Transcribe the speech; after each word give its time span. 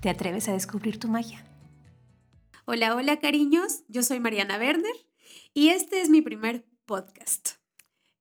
¿Te 0.00 0.08
atreves 0.08 0.48
a 0.48 0.54
descubrir 0.54 0.98
tu 0.98 1.08
magia? 1.08 1.44
Hola, 2.64 2.96
hola 2.96 3.20
cariños, 3.20 3.84
yo 3.88 4.02
soy 4.02 4.18
Mariana 4.18 4.56
Werner 4.56 4.94
y 5.52 5.68
este 5.68 6.00
es 6.00 6.08
mi 6.08 6.22
primer 6.22 6.64
podcast. 6.86 7.56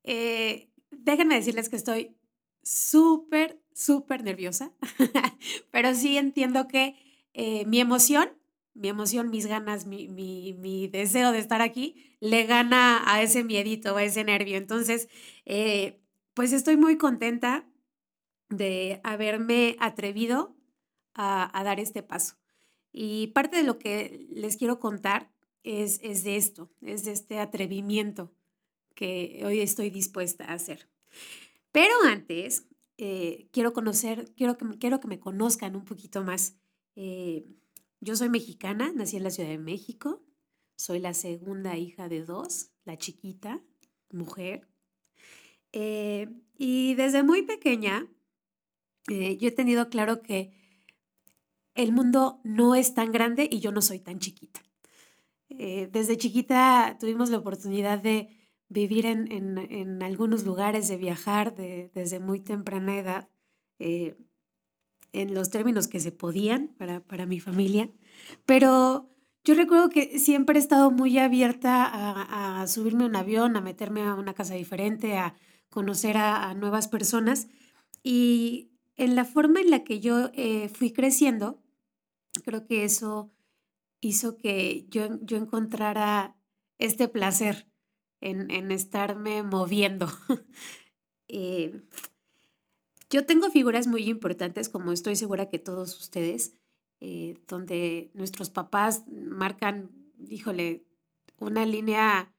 Eh, 0.04 0.70
déjenme 0.92 1.36
decirles 1.36 1.70
que 1.70 1.78
estoy 1.78 2.18
súper, 2.64 3.62
súper 3.74 4.26
nerviosa, 4.26 4.74
pero 5.72 5.96
sí 5.96 6.18
entiendo 6.18 6.68
que 6.68 6.98
eh, 7.34 7.64
mi 7.66 7.80
emoción, 7.80 8.30
mi 8.74 8.90
emoción, 8.90 9.30
mis 9.30 9.46
ganas, 9.46 9.86
mi, 9.86 10.10
mi, 10.10 10.88
deseo 10.90 11.32
de 11.32 11.40
estar 11.40 11.62
aquí, 11.62 12.18
le 12.20 12.46
gana 12.46 13.04
a 13.06 13.22
ese 13.22 13.46
miedito, 13.46 13.96
a 13.96 14.04
ese 14.04 14.26
nervio. 14.26 14.58
Entonces, 14.58 15.08
eh, 15.46 16.02
pues 16.34 16.52
estoy 16.52 16.76
muy 16.76 16.98
contenta 16.98 17.66
de 18.50 19.00
haberme 19.06 19.78
atrevido 19.80 20.59
a, 21.14 21.62
dar 21.64 21.80
este 21.80 22.04
paso. 22.04 22.36
Y 22.92 23.28
parte 23.28 23.58
de 23.58 23.64
lo 23.64 23.78
que 23.78 24.28
les 24.30 24.58
quiero 24.58 24.80
contar 24.80 25.32
es, 25.64 26.00
es 26.02 26.24
de 26.24 26.38
esto, 26.38 26.72
es 26.82 27.04
de 27.04 27.12
este 27.12 27.40
atrevimiento 27.40 28.32
que 28.96 29.42
hoy 29.46 29.60
estoy 29.60 29.90
dispuesta 29.90 30.46
a 30.46 30.54
hacer. 30.54 30.90
Pero 31.72 31.94
antes, 32.06 32.66
eh, 32.98 33.48
quiero 33.54 33.72
conocer, 33.72 34.34
quiero 34.36 34.58
que, 34.58 34.66
quiero 34.78 35.00
que 35.00 35.08
me 35.08 35.22
conozcan 35.22 35.78
un 35.78 35.86
poquito 35.86 36.22
más. 36.22 36.58
Eh, 36.98 37.46
yo 38.02 38.18
soy 38.18 38.28
mexicana, 38.28 38.92
nací 38.94 39.16
en 39.16 39.24
la 39.24 39.30
Ciudad 39.30 39.48
de 39.48 39.58
México, 39.58 40.22
soy 40.76 41.00
la 41.00 41.14
segunda 41.14 41.78
hija 41.78 42.10
de 42.10 42.26
dos, 42.26 42.72
la 42.84 42.98
chiquita, 42.98 43.62
mujer. 44.12 44.68
Eh, 45.72 46.28
y 46.58 46.96
desde 46.96 47.24
muy 47.24 47.44
pequeña, 47.44 48.06
yo 49.08 49.48
he 49.48 49.52
tenido 49.52 49.90
claro 49.90 50.22
que 50.22 50.52
el 51.80 51.94
mundo 51.94 52.42
no 52.44 52.76
es 52.76 52.94
tan 52.94 53.12
grande 53.12 53.48
y 53.50 53.62
yo 53.62 53.72
no 53.72 53.82
soy 53.82 54.00
tan 54.00 54.20
chiquita. 54.20 54.62
Eh, 55.50 55.90
desde 55.92 56.18
chiquita 56.18 56.98
tuvimos 57.00 57.30
la 57.30 57.38
oportunidad 57.38 58.00
de 58.00 58.30
vivir 58.68 59.06
en, 59.06 60.04
algunos 60.04 60.44
lugares, 60.46 60.88
de 60.90 60.98
viajar 60.98 61.56
desde 61.56 62.20
muy 62.20 62.42
temprana 62.42 62.98
edad, 62.98 63.30
eh, 63.80 64.16
en 65.14 65.34
los 65.34 65.50
términos 65.50 65.88
que 65.88 66.00
se 66.00 66.12
podían 66.12 66.68
para, 66.78 67.00
para, 67.00 67.26
mi 67.26 67.40
familia. 67.40 67.90
Pero 68.46 69.10
yo 69.44 69.56
recuerdo 69.56 69.90
que 69.90 70.20
siempre 70.20 70.58
he 70.58 70.62
estado 70.62 70.92
muy 70.92 71.18
abierta 71.18 71.90
a, 72.62 72.68
subirme 72.68 73.06
a 73.06 73.08
un 73.08 73.16
avión, 73.16 73.56
a 73.56 73.62
meterme 73.62 74.04
a 74.04 74.14
una 74.14 74.34
casa 74.34 74.54
diferente, 74.54 75.18
a 75.18 75.34
conocer 75.70 76.18
a, 76.18 76.54
nuevas 76.54 76.90
personas. 76.90 77.48
Y 78.04 78.72
en 78.98 79.16
la 79.16 79.26
forma 79.26 79.62
en 79.62 79.72
la 79.72 79.84
que 79.84 80.00
yo 80.00 80.30
eh, 80.34 80.70
fui 80.70 80.92
creciendo, 80.92 81.64
creo 82.42 82.66
que 82.66 82.84
eso 82.84 83.32
hizo 84.02 84.38
que 84.38 84.86
yo, 84.90 85.20
yo 85.22 85.38
encontrara 85.38 86.36
este 86.78 87.08
placer 87.08 87.68
en, 88.22 88.50
en 88.52 88.72
estarme 88.72 89.44
moviendo. 89.44 90.08
Eh, 91.32 91.84
yo 93.12 93.24
tengo 93.24 93.52
figuras 93.52 93.86
muy 93.86 94.10
importantes, 94.10 94.68
como 94.68 94.92
estoy 94.92 95.16
segura 95.16 95.48
que 95.48 95.60
todos 95.60 95.96
ustedes, 96.00 96.56
eh, 97.02 97.38
donde 97.48 98.10
nuestros 98.16 98.50
papás 98.50 99.04
marcan, 99.08 99.92
híjole, 100.28 100.88
una 101.38 101.68
línea 101.68 102.34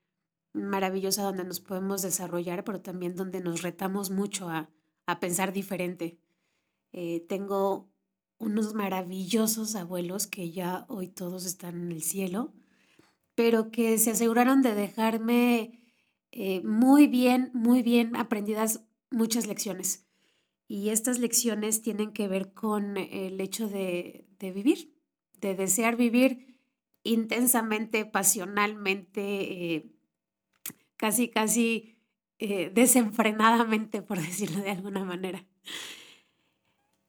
maravillosa 0.53 1.23
donde 1.23 1.45
nos 1.45 1.61
podemos 1.61 2.03
desarrollar, 2.03 2.65
pero 2.65 2.81
también 2.81 3.15
donde 3.15 3.41
nos 3.41 3.63
retamos 3.63 4.11
mucho 4.11 4.49
a, 4.49 4.69
a 5.07 5.21
pensar 5.21 5.53
diferente. 5.53 6.19
Eh, 6.93 7.25
tengo 7.29 7.89
unos 8.41 8.75
maravillosos 8.75 9.77
abuelos 9.77 10.27
que 10.27 10.51
ya 10.51 10.87
hoy 10.89 11.09
todos 11.09 11.45
están 11.45 11.77
en 11.77 11.93
el 11.93 12.03
cielo, 12.03 12.53
pero 13.35 13.71
que 13.71 13.99
se 13.99 14.11
aseguraron 14.11 14.63
de 14.63 14.75
dejarme 14.75 15.79
eh, 16.33 16.63
muy 16.63 17.07
bien, 17.07 17.51
muy 17.53 17.83
bien 17.83 18.17
aprendidas 18.17 18.83
muchas 19.11 19.47
lecciones. 19.47 20.07
Y 20.67 20.89
estas 20.89 21.19
lecciones 21.19 21.83
tienen 21.83 22.13
que 22.13 22.29
ver 22.29 22.55
con 22.55 22.97
el 22.97 23.41
hecho 23.41 23.69
de, 23.69 24.27
vivir, 24.41 24.95
de 25.39 25.55
desear 25.55 25.97
vivir 25.97 26.57
intensamente, 27.03 28.07
pasionalmente, 28.07 29.75
eh, 29.75 29.93
casi, 30.97 31.29
casi 31.29 31.99
eh, 32.39 32.71
desenfrenadamente, 32.73 34.01
por 34.01 34.19
decirlo 34.23 34.63
de 34.63 34.71
alguna 34.71 35.05
manera. 35.05 35.45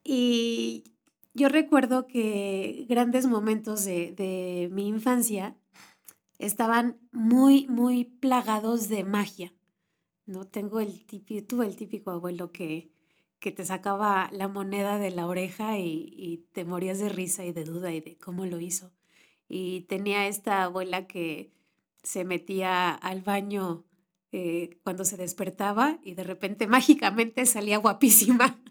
Y 0.03 0.90
yo 1.33 1.49
recuerdo 1.49 2.07
que 2.07 2.85
grandes 2.89 3.27
momentos 3.27 3.85
de, 3.85 4.69
mi 4.71 4.87
infancia 4.87 5.55
estaban 6.39 6.97
muy, 7.11 7.67
muy 7.67 8.05
plagados 8.05 8.89
de 8.89 9.03
magia. 9.03 9.53
¿no? 10.25 10.45
Tengo 10.45 10.79
el 10.79 11.05
típico, 11.05 11.45
tuve 11.45 11.65
el 11.67 11.75
típico 11.75 12.11
abuelo 12.11 12.51
que, 12.51 12.91
que 13.39 13.51
te 13.51 13.65
sacaba 13.65 14.29
la 14.31 14.47
moneda 14.47 14.99
de 14.99 15.11
la 15.11 15.27
oreja 15.27 15.77
y, 15.79 16.45
te 16.53 16.63
morías 16.63 16.99
de 16.99 17.09
risa 17.09 17.45
y 17.45 17.51
de 17.51 17.63
duda 17.63 17.91
y 17.93 18.01
de 18.01 18.17
cómo 18.17 18.45
lo 18.45 18.59
hizo. 18.59 18.91
Y 19.47 19.81
tenía 19.81 20.27
esta 20.27 20.63
abuela 20.63 21.07
que 21.07 21.51
se 22.03 22.23
metía 22.23 22.91
al 22.91 23.21
baño 23.21 23.83
eh, 24.31 24.79
cuando 24.83 25.05
se 25.05 25.17
despertaba 25.17 25.99
y 26.03 26.13
de 26.13 26.23
repente 26.23 26.67
mágicamente 26.77 27.45
salía 27.45 27.77
guapísima. 27.77 28.61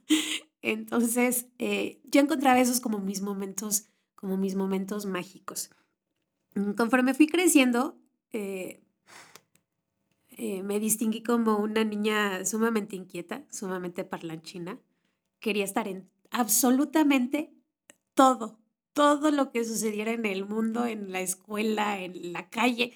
Entonces, 0.63 1.47
eh, 1.59 2.01
yo 2.05 2.21
encontraba 2.21 2.61
esos 2.61 2.81
como 2.81 2.99
mis 2.99 3.23
momentos, 3.23 3.87
como 4.15 4.37
mis 4.37 4.55
momentos 4.55 5.07
mágicos. 5.07 5.71
Mm, 6.55 6.73
conforme 6.73 7.15
fui 7.15 7.27
creciendo, 7.27 7.99
eh, 8.33 8.83
eh, 10.31 10.63
me 10.63 10.81
distinguí 10.81 11.23
como 11.23 11.59
una 11.59 11.85
niña 11.85 12.45
sumamente 12.45 12.97
inquieta, 12.97 13.45
sumamente 13.51 14.05
parlanchina. 14.05 14.79
Quería 15.39 15.65
estar 15.65 15.89
en 15.89 16.11
absolutamente 16.31 17.53
todo, 18.15 18.59
todo 18.93 19.31
lo 19.31 19.51
que 19.53 19.65
sucediera 19.65 20.13
en 20.13 20.27
el 20.27 20.47
mundo, 20.47 20.87
en 20.87 21.13
la 21.13 21.21
escuela, 21.21 22.01
en 22.01 22.33
la 22.33 22.49
calle. 22.51 22.93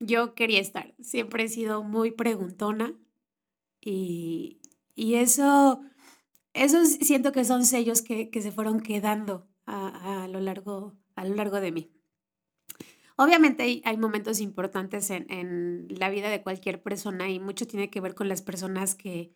Yo 0.00 0.34
quería 0.34 0.60
estar. 0.60 0.94
Siempre 1.00 1.44
he 1.44 1.48
sido 1.48 1.82
muy 1.82 2.10
preguntona 2.10 2.94
y, 3.80 4.60
y 4.94 5.14
eso 5.14 5.82
esos 6.54 6.88
siento 6.88 7.32
que 7.32 7.44
son 7.44 7.66
sellos 7.66 8.00
que, 8.00 8.30
se 8.32 8.52
fueron 8.52 8.80
quedando 8.80 9.46
a, 9.66 10.26
lo 10.30 10.40
largo, 10.40 10.96
a 11.16 11.24
lo 11.24 11.34
largo 11.34 11.60
de 11.60 11.72
mí. 11.72 11.90
Obviamente 13.16 13.82
hay, 13.84 13.96
momentos 13.96 14.40
importantes 14.40 15.10
en, 15.10 15.86
la 15.88 16.08
vida 16.10 16.30
de 16.30 16.42
cualquier 16.42 16.82
persona 16.82 17.30
y 17.30 17.38
mucho 17.38 17.66
tiene 17.66 17.90
que 17.90 18.00
ver 18.00 18.14
con 18.14 18.28
las 18.28 18.42
personas 18.42 18.94
que, 18.94 19.32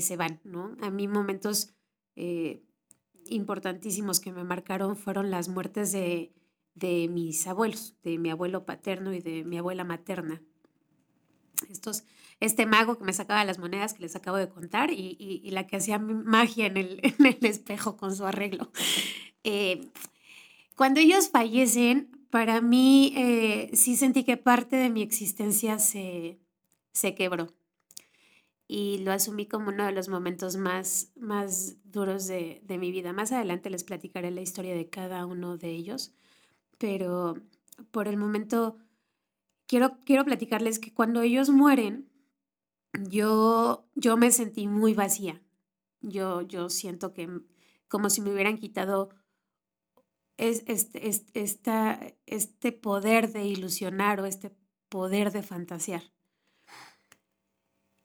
se 0.00 0.16
van, 0.16 0.40
¿no? 0.42 0.76
A 0.80 0.90
mí 0.90 1.06
momentos 1.06 1.72
eh, 2.16 2.64
importantísimos 3.26 4.18
que 4.18 4.32
me 4.32 4.42
marcaron 4.42 4.96
fueron 4.96 5.30
las 5.30 5.48
muertes 5.48 5.92
de, 5.92 6.32
de 6.74 7.08
mis 7.08 7.46
abuelos, 7.46 7.96
de 8.02 8.18
mi 8.18 8.30
abuelo 8.30 8.66
paterno 8.66 9.12
y 9.12 9.20
de 9.20 9.44
mi 9.44 9.58
abuela 9.58 9.84
materna. 9.84 10.42
Estos 11.70 12.04
este 12.40 12.66
mago 12.66 12.98
que 12.98 13.04
me 13.04 13.12
sacaba 13.12 13.44
las 13.44 13.58
monedas 13.58 13.94
que 13.94 14.02
les 14.02 14.16
acabo 14.16 14.36
de 14.36 14.48
contar 14.48 14.90
y, 14.92 15.48
la 15.50 15.66
que 15.66 15.76
hacía 15.76 15.98
magia 15.98 16.66
en 16.66 16.76
el, 16.76 17.00
espejo 17.42 17.96
con 17.96 18.14
su 18.14 18.26
arreglo. 18.26 18.70
Eh, 19.44 19.88
cuando 20.74 21.00
ellos 21.00 21.30
fallecen, 21.30 22.10
para 22.30 22.60
mí 22.60 23.14
eh, 23.16 23.70
sí 23.72 23.96
sentí 23.96 24.24
que 24.24 24.36
parte 24.36 24.76
de 24.76 24.90
mi 24.90 25.02
existencia 25.02 25.78
se, 25.78 26.38
quebró 27.16 27.54
y 28.68 28.98
lo 28.98 29.12
asumí 29.12 29.46
como 29.46 29.68
uno 29.68 29.86
de 29.86 29.92
los 29.92 30.08
momentos 30.08 30.56
más, 30.56 31.12
más 31.14 31.76
duros 31.84 32.26
de, 32.26 32.60
de, 32.64 32.78
mi 32.78 32.90
vida. 32.90 33.12
Más 33.12 33.30
adelante 33.30 33.70
les 33.70 33.84
platicaré 33.84 34.30
la 34.32 34.40
historia 34.40 34.74
de 34.74 34.90
cada 34.90 35.24
uno 35.24 35.56
de 35.56 35.70
ellos, 35.70 36.12
pero 36.78 37.40
por 37.92 38.08
el 38.08 38.16
momento 38.16 38.76
quiero, 39.66 39.98
quiero 40.04 40.24
platicarles 40.24 40.78
que 40.78 40.92
cuando 40.92 41.22
ellos 41.22 41.50
mueren, 41.50 42.10
yo, 43.08 43.86
yo 43.94 44.16
me 44.16 44.30
sentí 44.30 44.66
muy 44.66 44.94
vacía. 44.94 45.42
Yo, 46.00 46.42
yo 46.42 46.70
siento 46.70 47.12
que 47.12 47.28
como 47.88 48.10
si 48.10 48.20
me 48.20 48.32
hubieran 48.32 48.58
quitado 48.58 49.10
es 50.36 50.64
este, 50.66 51.08
este, 51.08 52.18
este 52.26 52.72
poder 52.72 53.32
de 53.32 53.46
ilusionar 53.46 54.20
o 54.20 54.26
este 54.26 54.54
poder 54.88 55.32
de 55.32 55.42
fantasear. 55.42 56.02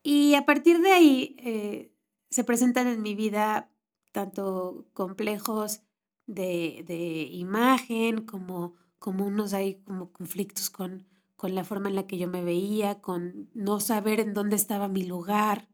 Y 0.03 0.35
a 0.35 0.45
partir 0.45 0.81
de 0.81 0.91
ahí 0.91 1.35
eh, 1.39 1.93
se 2.29 2.43
presentan 2.43 2.87
en 2.87 3.01
mi 3.01 3.15
vida 3.15 3.69
tanto 4.11 4.87
complejos 4.93 5.81
de, 6.25 6.83
de 6.87 7.23
imagen 7.31 8.25
como, 8.25 8.75
como 8.97 9.25
unos 9.25 9.53
hay 9.53 9.75
como 9.83 10.11
conflictos 10.11 10.69
con, 10.69 11.10
con 11.41 11.55
la 11.55 11.63
forma 11.63 11.89
en 11.89 11.95
la 11.95 12.05
que 12.05 12.19
yo 12.19 12.27
me 12.27 12.43
veía, 12.43 13.01
con 13.01 13.49
no 13.55 13.79
saber 13.79 14.19
en 14.19 14.35
dónde 14.35 14.55
estaba 14.55 14.87
mi 14.87 15.01
lugar. 15.01 15.69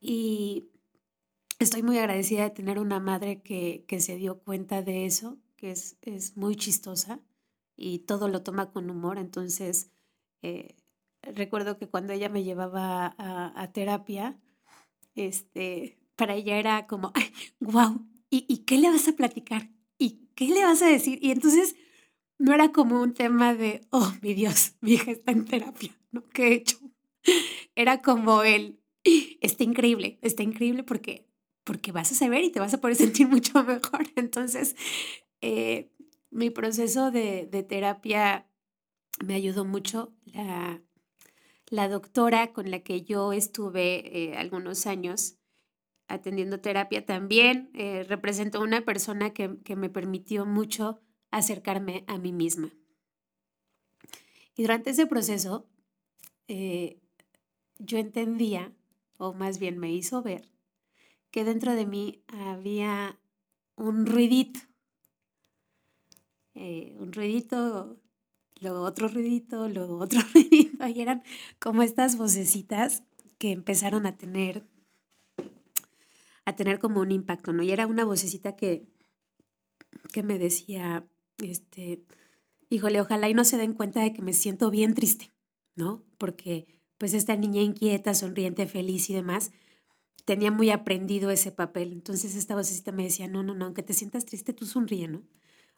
Y 0.00 0.72
estoy 1.60 1.84
muy 1.84 1.98
agradecida 1.98 2.42
de 2.42 2.50
tener 2.50 2.80
una 2.80 2.98
madre 2.98 3.42
que, 3.42 3.84
que 3.86 4.00
se 4.00 4.16
dio 4.16 4.40
cuenta 4.40 4.82
de 4.82 5.06
eso, 5.06 5.38
que 5.54 5.70
es, 5.70 5.98
es, 6.02 6.36
muy 6.36 6.56
chistosa 6.56 7.20
y 7.76 8.00
todo 8.00 8.26
lo 8.26 8.42
toma 8.42 8.72
con 8.72 8.90
humor. 8.90 9.18
Entonces, 9.18 9.92
eh, 10.42 10.74
recuerdo 11.22 11.78
que 11.78 11.88
cuando 11.88 12.12
ella 12.12 12.28
me 12.28 12.42
llevaba 12.42 13.14
a, 13.16 13.70
terapia, 13.70 14.36
este, 15.14 15.96
para 16.16 16.34
ella 16.34 16.58
era 16.58 16.88
como, 16.88 17.12
¡ay, 17.14 17.32
wow! 17.60 18.04
¿Y, 18.30 18.46
¿Y 18.48 18.64
qué 18.64 18.78
le 18.78 18.90
vas 18.90 19.06
a 19.06 19.12
platicar? 19.12 19.70
¿Y 19.96 20.26
qué 20.34 20.48
le 20.48 20.64
vas 20.64 20.82
a 20.82 20.86
decir? 20.86 21.20
Y 21.22 21.30
entonces 21.30 21.76
no 22.42 22.52
era 22.52 22.72
como 22.72 23.00
un 23.00 23.14
tema 23.14 23.54
de, 23.54 23.86
oh, 23.90 24.12
mi 24.20 24.34
Dios, 24.34 24.74
mi 24.80 24.94
hija 24.94 25.12
está 25.12 25.30
en 25.30 25.44
terapia, 25.44 25.96
¿no? 26.10 26.28
¿Qué 26.30 26.48
he 26.48 26.54
hecho? 26.54 26.76
Era 27.76 28.02
como 28.02 28.42
el, 28.42 28.80
está 29.40 29.62
increíble, 29.62 30.18
está 30.22 30.42
increíble 30.42 30.82
porque, 30.82 31.24
porque 31.62 31.92
vas 31.92 32.10
a 32.10 32.16
saber 32.16 32.42
y 32.42 32.50
te 32.50 32.58
vas 32.58 32.74
a 32.74 32.80
poder 32.80 32.96
sentir 32.96 33.28
mucho 33.28 33.62
mejor. 33.62 34.08
Entonces, 34.16 34.74
eh, 35.40 35.92
mi 36.30 36.50
proceso 36.50 37.12
de, 37.12 37.46
de, 37.46 37.62
terapia 37.62 38.48
me 39.24 39.34
ayudó 39.34 39.64
mucho. 39.64 40.12
La, 40.24 40.82
la, 41.68 41.88
doctora 41.88 42.52
con 42.52 42.72
la 42.72 42.80
que 42.80 43.02
yo 43.02 43.32
estuve 43.32 44.30
eh, 44.32 44.36
algunos 44.36 44.88
años 44.88 45.36
atendiendo 46.08 46.58
terapia 46.58 47.06
también 47.06 47.70
eh, 47.74 48.02
representó 48.02 48.60
una 48.60 48.80
persona 48.80 49.32
que, 49.32 49.58
que 49.62 49.76
me 49.76 49.90
permitió 49.90 50.44
mucho 50.44 51.00
acercarme 51.32 52.04
a 52.06 52.18
mí 52.18 52.32
misma. 52.32 52.70
Y 54.54 54.62
durante 54.62 54.90
ese 54.90 55.06
proceso, 55.06 55.66
eh, 56.46 57.00
yo 57.78 57.98
entendía, 57.98 58.72
o 59.18 59.32
más 59.32 59.58
bien 59.58 59.78
me 59.78 59.92
hizo 59.92 60.22
ver, 60.22 60.48
que 61.30 61.44
dentro 61.44 61.74
de 61.74 61.86
mí 61.86 62.22
había 62.28 63.18
un 63.74 64.06
ruidito. 64.06 64.60
Eh, 66.54 66.94
un 66.98 67.12
ruidito, 67.12 67.98
luego 68.60 68.82
otro 68.82 69.08
ruidito, 69.08 69.68
luego 69.68 69.98
otro 69.98 70.20
ruidito. 70.34 70.86
Y 70.86 71.00
eran 71.00 71.22
como 71.58 71.82
estas 71.82 72.16
vocecitas 72.16 73.02
que 73.38 73.50
empezaron 73.50 74.06
a 74.06 74.16
tener 74.16 74.64
a 76.44 76.56
tener 76.56 76.78
como 76.78 77.00
un 77.00 77.12
impacto, 77.12 77.52
¿no? 77.52 77.62
Y 77.62 77.70
era 77.70 77.86
una 77.86 78.04
vocecita 78.04 78.56
que, 78.56 78.84
que 80.12 80.24
me 80.24 80.38
decía, 80.38 81.06
este, 81.38 82.04
híjole, 82.68 83.00
ojalá 83.00 83.28
y 83.28 83.34
no 83.34 83.44
se 83.44 83.56
den 83.56 83.74
cuenta 83.74 84.00
de 84.02 84.12
que 84.12 84.22
me 84.22 84.32
siento 84.32 84.70
bien 84.70 84.94
triste, 84.94 85.30
¿no? 85.74 86.02
Porque 86.18 86.66
pues 86.98 87.14
esta 87.14 87.36
niña 87.36 87.62
inquieta, 87.62 88.14
sonriente, 88.14 88.66
feliz 88.66 89.10
y 89.10 89.14
demás, 89.14 89.50
tenía 90.24 90.50
muy 90.50 90.70
aprendido 90.70 91.30
ese 91.30 91.50
papel. 91.50 91.92
Entonces 91.92 92.36
esta 92.36 92.54
vocecita 92.54 92.92
me 92.92 93.04
decía, 93.04 93.28
no, 93.28 93.42
no, 93.42 93.54
no, 93.54 93.66
aunque 93.66 93.82
te 93.82 93.94
sientas 93.94 94.24
triste, 94.24 94.52
tú 94.52 94.66
sonríe, 94.66 95.08
¿no? 95.08 95.22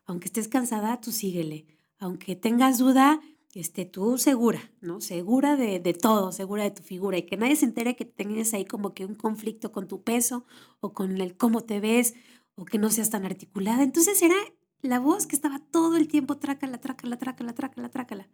Aunque 0.04 0.26
estés 0.26 0.48
cansada, 0.48 1.00
tú 1.00 1.12
síguele. 1.12 1.66
Aunque 1.98 2.36
tengas 2.36 2.78
duda, 2.78 3.20
este, 3.54 3.84
tú 3.86 4.18
segura, 4.18 4.70
¿no? 4.80 5.00
Segura 5.00 5.56
de, 5.56 5.80
de, 5.80 5.94
todo, 5.94 6.32
segura 6.32 6.64
de 6.64 6.72
tu 6.72 6.82
figura 6.82 7.16
y 7.16 7.22
que 7.22 7.36
nadie 7.36 7.56
se 7.56 7.64
entere 7.64 7.96
que 7.96 8.04
tengas 8.04 8.52
ahí 8.52 8.64
como 8.64 8.94
que 8.94 9.06
un 9.06 9.14
conflicto 9.14 9.72
con 9.72 9.88
tu 9.88 10.02
peso 10.02 10.44
o 10.80 10.92
con 10.92 11.20
el 11.20 11.36
cómo 11.36 11.62
te 11.62 11.80
ves 11.80 12.14
o 12.56 12.64
que 12.64 12.78
no 12.78 12.90
seas 12.90 13.10
tan 13.10 13.24
articulada. 13.24 13.82
Entonces 13.82 14.20
era 14.22 14.36
la 14.84 15.00
voz 15.00 15.26
que 15.26 15.34
estaba 15.34 15.58
todo 15.58 15.96
el 15.96 16.08
tiempo 16.08 16.36
trácala, 16.36 16.78
trácala, 16.78 17.16
trácala, 17.16 17.54
trácala, 17.54 17.88
trácala. 17.88 18.28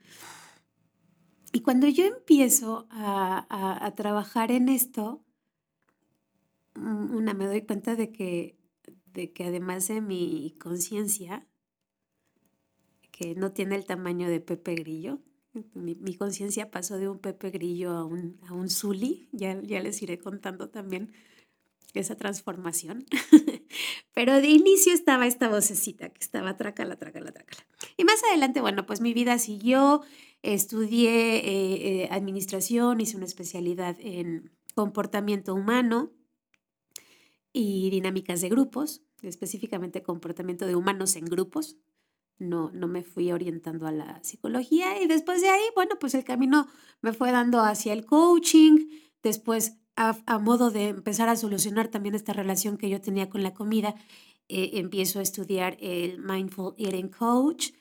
Y 1.53 1.61
cuando 1.61 1.87
yo 1.89 2.05
empiezo 2.05 2.87
a, 2.91 3.47
a, 3.87 3.95
trabajar 3.95 4.51
en 4.51 4.69
esto, 4.69 5.25
mm, 6.75 7.15
una, 7.15 7.35
me 7.35 7.47
doy 7.47 7.63
cuenta 7.63 7.95
de 7.95 8.11
que, 8.11 8.59
de 9.13 9.33
que 9.33 9.45
además 9.45 9.89
de 9.89 10.01
mi 10.01 10.57
conciencia, 10.61 11.47
que 13.11 13.35
no 13.35 13.53
tiene 13.53 13.77
el 13.77 13.85
tamaño 13.85 14.29
de 14.29 14.41
Pepe 14.41 14.75
Grillo, 14.75 15.21
mi, 15.75 15.95
mi 15.97 16.15
conciencia 16.15 16.71
pasó 16.71 16.97
de 16.99 17.09
un 17.09 17.19
Pepe 17.19 17.51
Grillo 17.51 17.91
a 17.91 18.05
un, 18.05 18.39
a 18.49 18.55
un 18.55 18.71
Zuli, 18.71 19.29
ya, 19.33 19.61
ya 19.63 19.81
les 19.81 20.03
iré 20.03 20.19
contando 20.19 20.69
también 20.71 21.13
esa 21.95 22.17
transformación. 22.17 23.05
Pero 24.13 24.41
de 24.41 24.49
inicio 24.49 24.93
estaba 24.93 25.27
esta 25.27 25.49
vocecita 25.49 26.11
que 26.11 26.21
estaba 26.21 26.57
trácala, 26.57 26.97
trácala, 26.97 27.33
trácala. 27.33 27.65
Y 27.97 28.05
más 28.05 28.23
adelante, 28.25 28.61
bueno, 28.61 28.87
pues 28.87 29.01
mi 29.01 29.15
vida 29.15 29.39
siguió, 29.39 30.03
estudié 30.43 31.37
eh, 31.37 32.03
eh, 32.03 32.09
administración, 32.11 33.01
hice 33.01 33.17
una 33.17 33.27
especialidad 33.27 33.97
en 34.01 34.51
comportamiento 34.75 35.55
humano 35.55 36.13
y 37.53 37.91
dinámicas 37.91 38.41
de 38.41 38.49
grupos, 38.49 39.03
específicamente 39.23 40.03
comportamiento 40.03 40.67
de 40.67 40.77
humanos 40.77 41.17
en 41.17 41.25
grupos. 41.25 41.77
No, 42.39 42.71
no 42.73 42.89
me 42.89 43.03
fui 43.03 43.33
orientando 43.33 43.87
a 43.87 43.93
la 43.93 44.23
psicología 44.25 45.03
y 45.03 45.07
después 45.07 45.43
de 45.43 45.51
ahí, 45.51 45.63
bueno, 45.75 45.97
pues 46.01 46.15
el 46.15 46.25
camino 46.25 46.69
me 47.03 47.13
fue 47.13 47.33
dando 47.33 47.61
hacia 47.61 47.93
el 47.93 48.07
coaching, 48.07 48.89
después 49.23 49.77
a, 50.01 50.39
modo 50.39 50.71
de 50.71 50.89
empezar 50.89 51.29
a 51.29 51.37
solucionar 51.37 51.89
también 51.89 52.15
esta 52.15 52.33
relación 52.33 52.79
que 52.79 52.89
yo 52.89 53.03
tenía 53.03 53.29
con 53.29 53.43
la 53.43 53.53
comida, 53.53 53.95
eh, 54.49 54.71
empiezo 54.75 55.19
a 55.19 55.23
estudiar 55.23 55.77
el 55.81 56.19
Mindful 56.19 56.75
Eating 56.79 57.11
Coach, 57.11 57.73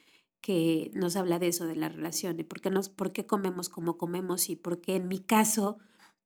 que 0.41 0.91
nos 0.93 1.15
habla 1.15 1.39
de 1.39 1.47
eso, 1.47 1.65
de 1.65 1.77
la 1.77 1.87
relación, 1.87 2.35
de 2.35 2.43
por 2.43 2.59
qué, 2.59 2.69
nos, 2.71 2.89
por 2.89 3.13
comemos 3.25 3.69
como 3.69 3.97
comemos 3.97 4.49
y 4.49 4.57
por 4.57 4.81
qué 4.81 4.97
en 4.97 5.07
mi 5.07 5.19
caso 5.19 5.77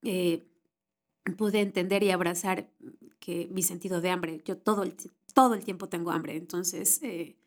eh, 0.01 0.43
pude 1.37 1.61
entender 1.61 2.01
y 2.01 2.09
abrazar 2.09 2.71
que 3.19 3.47
mi 3.51 3.61
sentido 3.61 4.01
de 4.01 4.09
hambre, 4.09 4.41
yo 4.45 4.57
todo 4.57 4.81
el, 4.81 4.95
todo 5.35 5.53
el 5.53 5.63
tiempo 5.63 5.89
tengo 5.89 6.09
hambre, 6.09 6.35
entonces 6.35 7.01
eh, 7.03 7.37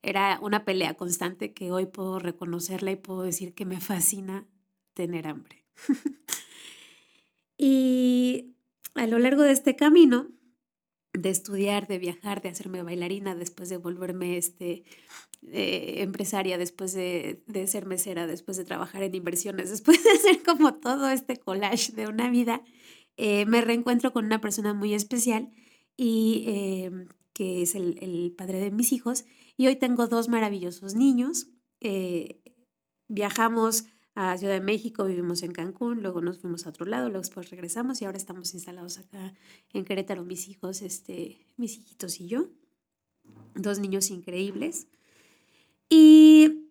era 0.00 0.38
una 0.40 0.64
pelea 0.64 0.94
constante 0.94 1.52
que 1.52 1.70
hoy 1.70 1.84
puedo 1.84 2.18
reconocerla 2.18 2.92
y 2.92 2.96
puedo 2.96 3.22
decir 3.22 3.52
que 3.54 3.66
me 3.66 3.78
fascina 3.78 4.46
tener 4.94 5.26
hambre. 5.26 5.66
Y 7.58 8.54
a 8.94 9.06
lo 9.08 9.18
largo 9.18 9.42
de 9.42 9.52
este 9.52 9.76
camino, 9.76 10.28
de 11.12 11.30
estudiar, 11.30 11.88
de 11.88 11.98
viajar, 11.98 12.40
de 12.40 12.48
hacerme 12.48 12.82
bailarina, 12.82 13.34
después 13.34 13.68
de 13.68 13.76
volverme 13.76 14.38
este, 14.38 14.84
eh, 15.46 15.96
empresaria, 15.98 16.56
después 16.56 16.92
de, 16.92 17.42
de, 17.46 17.66
ser 17.66 17.86
mesera, 17.86 18.26
después 18.26 18.56
de 18.56 18.64
trabajar 18.64 19.02
en 19.02 19.14
inversiones, 19.14 19.70
después 19.70 20.02
de 20.04 20.10
hacer 20.10 20.42
como 20.42 20.74
todo 20.74 21.10
este 21.10 21.36
collage 21.36 21.92
de 21.92 22.06
una 22.06 22.30
vida, 22.30 22.62
eh, 23.16 23.46
me 23.46 23.60
reencuentro 23.60 24.12
con 24.12 24.24
una 24.24 24.40
persona 24.40 24.72
muy 24.74 24.94
especial 24.94 25.50
y 25.96 26.44
eh, 26.46 26.90
que 27.32 27.62
es 27.62 27.74
el, 27.74 27.98
el, 28.00 28.32
padre 28.36 28.60
de 28.60 28.70
mis 28.70 28.92
hijos. 28.92 29.24
Y 29.56 29.66
hoy 29.66 29.74
tengo 29.76 30.06
dos 30.06 30.28
maravillosos 30.28 30.94
niños. 30.94 31.48
viajamos 33.08 33.84
a 34.20 34.36
Ciudad 34.36 34.54
de 34.54 34.60
México, 34.60 35.04
vivimos 35.04 35.44
en 35.44 35.52
Cancún, 35.52 36.02
luego 36.02 36.20
nos 36.20 36.40
fuimos 36.40 36.66
a 36.66 36.70
otro 36.70 36.84
lado, 36.84 37.04
luego 37.04 37.20
después 37.20 37.50
regresamos 37.50 38.02
y 38.02 38.04
ahora 38.04 38.18
estamos 38.18 38.52
instalados 38.52 38.98
acá 38.98 39.32
en 39.72 39.84
Querétaro, 39.84 40.24
mis 40.24 40.48
hijos, 40.48 40.82
este, 40.82 41.46
mis 41.56 41.78
hijitos 41.78 42.18
y 42.18 42.26
yo, 42.26 42.48
dos 43.54 43.78
niños 43.78 44.10
increíbles. 44.10 44.88
Y 45.88 46.66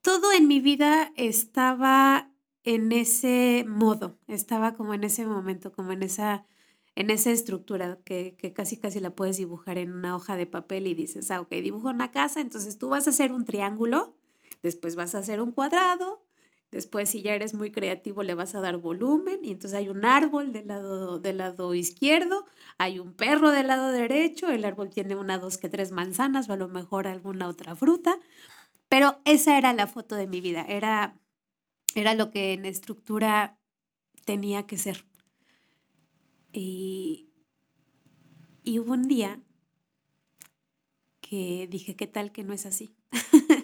todo 0.00 0.30
en 0.30 0.46
mi 0.46 0.60
vida 0.60 1.12
estaba 1.16 2.30
en 2.62 2.92
ese 2.92 3.64
modo, 3.66 4.16
estaba 4.28 4.74
como 4.74 4.94
en 4.94 5.02
ese 5.02 5.26
momento, 5.26 5.72
como 5.72 5.90
en 5.90 6.04
esa, 6.04 6.46
en 6.94 7.10
esa 7.10 7.32
estructura 7.32 7.98
que, 8.04 8.36
que, 8.38 8.52
casi 8.52 8.76
casi 8.76 9.00
la 9.00 9.16
puedes 9.16 9.38
dibujar 9.38 9.76
en 9.76 9.92
una 9.92 10.14
hoja 10.14 10.36
de 10.36 10.46
papel 10.46 10.86
y 10.86 10.94
dices, 10.94 11.32
ah, 11.32 11.40
ok, 11.40 11.50
dibujo 11.50 11.88
una 11.88 12.12
casa, 12.12 12.40
entonces 12.40 12.78
tú 12.78 12.90
vas 12.90 13.08
a 13.08 13.10
hacer 13.10 13.32
un 13.32 13.44
triángulo, 13.44 14.14
después 14.62 14.94
vas 14.94 15.16
a 15.16 15.18
hacer 15.18 15.40
un 15.40 15.50
cuadrado, 15.50 16.29
Después, 16.70 17.08
si 17.10 17.22
ya 17.22 17.34
eres 17.34 17.52
muy 17.54 17.72
creativo, 17.72 18.22
le 18.22 18.34
vas 18.34 18.54
a 18.54 18.60
dar 18.60 18.76
volumen 18.76 19.40
y 19.42 19.50
entonces 19.50 19.76
hay 19.76 19.88
un 19.88 20.04
árbol 20.04 20.52
del 20.52 20.68
lado, 20.68 21.18
del 21.18 21.38
lado 21.38 21.74
izquierdo, 21.74 22.46
hay 22.78 23.00
un 23.00 23.12
perro 23.12 23.50
del 23.50 23.66
lado 23.66 23.90
derecho, 23.90 24.48
el 24.48 24.64
árbol 24.64 24.90
tiene 24.90 25.16
una, 25.16 25.38
dos, 25.38 25.58
que 25.58 25.68
tres 25.68 25.90
manzanas 25.90 26.48
o 26.48 26.52
a 26.52 26.56
lo 26.56 26.68
mejor 26.68 27.08
alguna 27.08 27.48
otra 27.48 27.74
fruta, 27.74 28.18
pero 28.88 29.20
esa 29.24 29.58
era 29.58 29.72
la 29.72 29.88
foto 29.88 30.14
de 30.14 30.28
mi 30.28 30.40
vida, 30.40 30.64
era, 30.68 31.18
era 31.96 32.14
lo 32.14 32.30
que 32.30 32.52
en 32.52 32.64
estructura 32.66 33.58
tenía 34.24 34.66
que 34.66 34.78
ser. 34.78 35.06
Y, 36.52 37.30
y 38.62 38.78
hubo 38.78 38.92
un 38.92 39.08
día 39.08 39.40
que 41.20 41.68
dije, 41.70 41.96
¿qué 41.96 42.06
tal 42.06 42.32
que 42.32 42.44
no 42.44 42.52
es 42.52 42.66
así? 42.66 42.96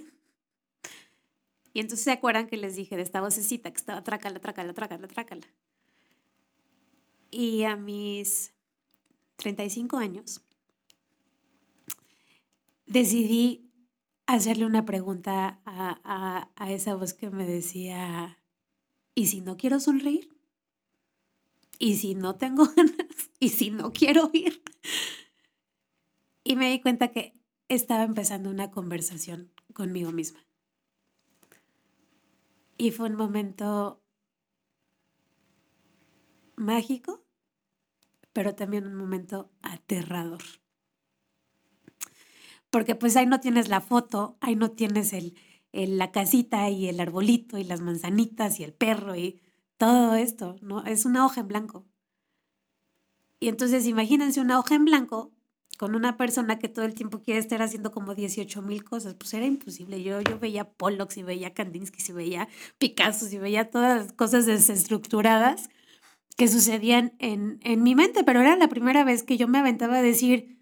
y 1.76 1.80
entonces 1.80 2.04
se 2.04 2.10
acuerdan 2.10 2.46
que 2.46 2.56
les 2.56 2.74
dije 2.74 2.96
de 2.96 3.02
esta 3.02 3.20
vocecita 3.20 3.70
que 3.70 3.76
estaba 3.76 4.02
trácala, 4.02 4.40
trácala, 4.40 4.72
trácala, 4.72 5.08
trácala. 5.08 5.46
Y 7.30 7.64
a 7.64 7.76
mis 7.76 8.54
35 9.36 9.98
años 9.98 10.40
decidí 12.86 13.70
hacerle 14.24 14.64
una 14.64 14.86
pregunta 14.86 15.60
a, 15.66 16.48
a 16.56 16.72
esa 16.72 16.94
voz 16.94 17.12
que 17.12 17.28
me 17.28 17.44
decía, 17.46 18.38
¿y 19.14 19.26
si 19.26 19.42
no 19.42 19.58
quiero 19.58 19.78
sonreír? 19.78 20.34
¿Y 21.78 21.96
si 21.96 22.14
no 22.14 22.36
tengo 22.36 22.64
ganas? 22.74 23.30
¿Y 23.38 23.50
si 23.50 23.70
no 23.70 23.92
quiero 23.92 24.30
ir? 24.32 24.62
Y 26.42 26.56
me 26.56 26.70
di 26.70 26.80
cuenta 26.80 27.08
que 27.08 27.38
estaba 27.68 28.04
empezando 28.04 28.48
una 28.48 28.70
conversación 28.70 29.52
conmigo 29.74 30.10
misma. 30.10 30.46
Y 32.78 32.90
fue 32.90 33.08
un 33.08 33.16
momento 33.16 34.02
mágico, 36.56 37.24
pero 38.32 38.54
también 38.54 38.86
un 38.86 38.94
momento 38.94 39.50
aterrador. 39.62 40.42
Porque 42.70 42.94
pues 42.94 43.16
ahí 43.16 43.26
no 43.26 43.40
tienes 43.40 43.68
la 43.68 43.80
foto, 43.80 44.36
ahí 44.40 44.56
no 44.56 44.72
tienes 44.72 45.12
el, 45.12 45.34
la 45.72 46.10
casita 46.12 46.68
y 46.68 46.88
el 46.88 47.00
arbolito 47.00 47.58
y 47.58 47.64
las 47.64 47.80
manzanitas 47.80 48.60
y 48.60 48.64
el 48.64 48.74
perro 48.74 49.16
y 49.16 49.40
todo 49.76 50.14
esto, 50.14 50.56
¿no? 50.60 50.84
Es 50.84 51.04
una 51.04 51.24
hoja 51.24 51.40
en 51.40 51.48
blanco. 51.48 51.86
Y 53.40 53.48
entonces 53.48 53.86
imagínense 53.86 54.40
una 54.40 54.58
hoja 54.58 54.74
en 54.74 54.84
blanco 54.86 55.32
con 55.76 55.94
una 55.94 56.16
persona 56.16 56.58
que 56.58 56.68
todo 56.68 56.84
el 56.84 56.94
tiempo 56.94 57.20
quiere 57.20 57.40
estar 57.40 57.62
haciendo 57.62 57.90
como 57.90 58.14
18 58.14 58.62
mil 58.62 58.84
cosas, 58.84 59.14
pues 59.14 59.34
era 59.34 59.46
imposible. 59.46 60.02
Yo, 60.02 60.20
yo 60.20 60.38
veía 60.38 60.68
Pollock 60.68 61.16
y 61.16 61.22
veía 61.22 61.54
Kandinsky 61.54 62.02
y 62.08 62.12
veía 62.12 62.48
Picasso 62.78 63.26
y 63.30 63.38
veía 63.38 63.70
todas 63.70 64.02
las 64.02 64.12
cosas 64.12 64.46
desestructuradas 64.46 65.68
que 66.36 66.48
sucedían 66.48 67.14
en, 67.18 67.58
en 67.62 67.82
mi 67.82 67.94
mente, 67.94 68.24
pero 68.24 68.40
era 68.40 68.56
la 68.56 68.68
primera 68.68 69.04
vez 69.04 69.22
que 69.22 69.36
yo 69.36 69.48
me 69.48 69.58
aventaba 69.58 69.98
a 69.98 70.02
decir, 70.02 70.58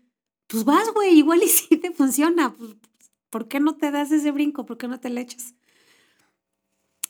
pues 0.47 0.65
vas, 0.65 0.93
güey, 0.95 1.19
igual 1.19 1.43
y 1.43 1.49
sí 1.49 1.77
te 1.77 1.91
funciona, 1.91 2.55
pues, 2.55 2.77
¿por 3.31 3.49
qué 3.49 3.61
no 3.61 3.77
te 3.77 3.91
das 3.91 4.13
ese 4.13 4.31
brinco? 4.31 4.65
¿Por 4.67 4.79
qué 4.79 4.89
no 4.89 5.01
te 5.01 5.11
le 5.11 5.21
echas? 5.21 5.55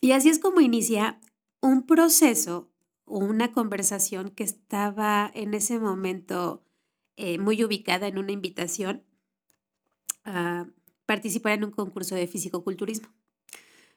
Y 0.01 0.13
así 0.13 0.29
es 0.29 0.39
como 0.39 0.61
inicia 0.61 1.21
un 1.61 1.87
proceso 1.87 2.71
o 3.05 3.19
una 3.19 3.53
conversación 3.53 4.31
que 4.31 4.45
estaba 4.45 5.31
en 5.35 5.55
ese 5.55 5.79
momento 5.79 6.64
eh, 7.17 7.39
muy 7.39 7.63
ubicada 7.63 8.07
en 8.09 8.19
una 8.19 8.33
invitación 8.33 9.05
a 10.25 10.67
participar 11.07 11.53
en 11.53 11.65
un 11.65 11.71
concurso 11.71 12.15
de 12.15 12.27
fisicoculturismo. 12.27 13.09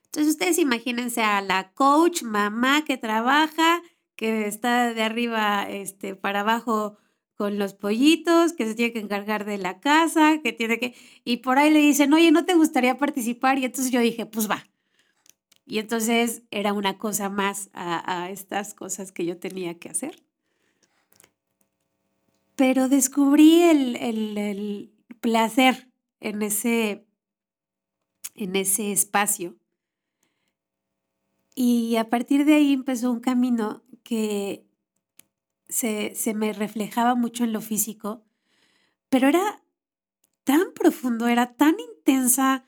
Entonces 0.05 0.33
ustedes 0.33 0.57
imagínense 0.57 1.21
a 1.21 1.41
la 1.41 1.71
coach, 1.73 2.23
mamá 2.23 2.83
que 2.85 2.97
trabaja, 2.97 3.81
que 4.15 4.47
está 4.47 4.93
de 4.93 5.03
arriba 5.03 5.69
este, 5.69 6.15
para 6.15 6.41
abajo 6.41 6.97
con 7.35 7.59
los 7.59 7.73
pollitos, 7.73 8.53
que 8.53 8.65
se 8.65 8.75
tiene 8.75 8.93
que 8.93 8.99
encargar 8.99 9.45
de 9.45 9.57
la 9.57 9.79
casa, 9.79 10.39
que 10.43 10.53
tiene 10.53 10.79
que... 10.79 10.95
Y 11.23 11.37
por 11.37 11.59
ahí 11.59 11.71
le 11.71 11.79
dicen, 11.79 12.13
oye, 12.13 12.31
¿no 12.31 12.45
te 12.45 12.55
gustaría 12.55 12.97
participar? 12.97 13.59
Y 13.59 13.65
entonces 13.65 13.91
yo 13.91 13.99
dije, 13.99 14.25
pues 14.25 14.49
va. 14.49 14.65
Y 15.65 15.79
entonces 15.79 16.43
era 16.49 16.73
una 16.73 16.97
cosa 16.97 17.29
más 17.29 17.69
a, 17.73 18.23
a 18.23 18.31
estas 18.31 18.73
cosas 18.73 19.11
que 19.11 19.25
yo 19.25 19.37
tenía 19.37 19.77
que 19.77 19.89
hacer 19.89 20.26
pero 22.57 22.89
descubrí 22.89 23.61
el, 23.61 24.91
placer 25.21 25.89
en 26.19 26.41
ese, 26.41 27.07
en 28.33 28.55
ese 28.55 28.91
espacio. 28.91 29.55
Y 31.53 31.97
a 31.97 32.09
partir 32.09 32.45
de 32.45 32.55
ahí 32.55 32.73
empezó 32.73 33.11
un 33.11 33.19
camino 33.19 33.83
que 34.03 34.65
se, 35.69 36.15
se, 36.15 36.33
me 36.33 36.51
reflejaba 36.51 37.13
mucho 37.13 37.43
en 37.43 37.53
lo 37.53 37.61
físico, 37.61 38.25
pero 39.09 39.27
era 39.27 39.61
tan 40.43 40.73
profundo, 40.73 41.27
era 41.27 41.53
tan 41.53 41.75
intensa, 41.79 42.67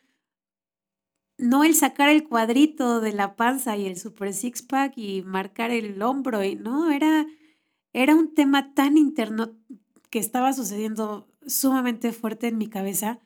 no 1.37 1.63
el 1.63 1.73
sacar 1.73 2.09
el 2.09 2.27
cuadrito 2.27 3.01
de 3.01 3.13
la 3.13 3.35
panza 3.35 3.75
y 3.75 3.87
el 3.87 3.97
super 3.97 4.33
six 4.33 4.61
pack 4.61 4.97
y 4.97 5.23
marcar 5.23 5.71
el 5.71 5.99
hombro, 6.01 6.43
y 6.43 6.55
no, 6.55 6.91
era, 6.91 7.25
era 7.93 8.15
un 8.15 8.33
tema 8.33 8.73
tan 8.73 8.97
interno 8.97 9.57
que 10.09 10.19
estaba 10.19 10.53
sucediendo 10.53 11.27
sumamente 11.45 12.11
fuerte 12.11 12.47
en 12.47 12.57
mi 12.57 12.67
cabeza, 12.67 13.19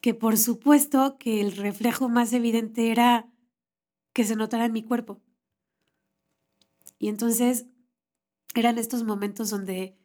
que 0.00 0.14
por 0.14 0.36
supuesto 0.36 1.16
que 1.18 1.40
el 1.40 1.56
reflejo 1.56 2.08
más 2.08 2.32
evidente 2.32 2.90
era 2.90 3.30
que 4.12 4.24
se 4.24 4.36
notara 4.36 4.66
en 4.66 4.72
mi 4.72 4.82
cuerpo. 4.82 5.20
Y 6.98 7.08
entonces 7.08 7.66
eran 8.54 8.78
estos 8.78 9.04
momentos 9.04 9.50
donde 9.50 9.96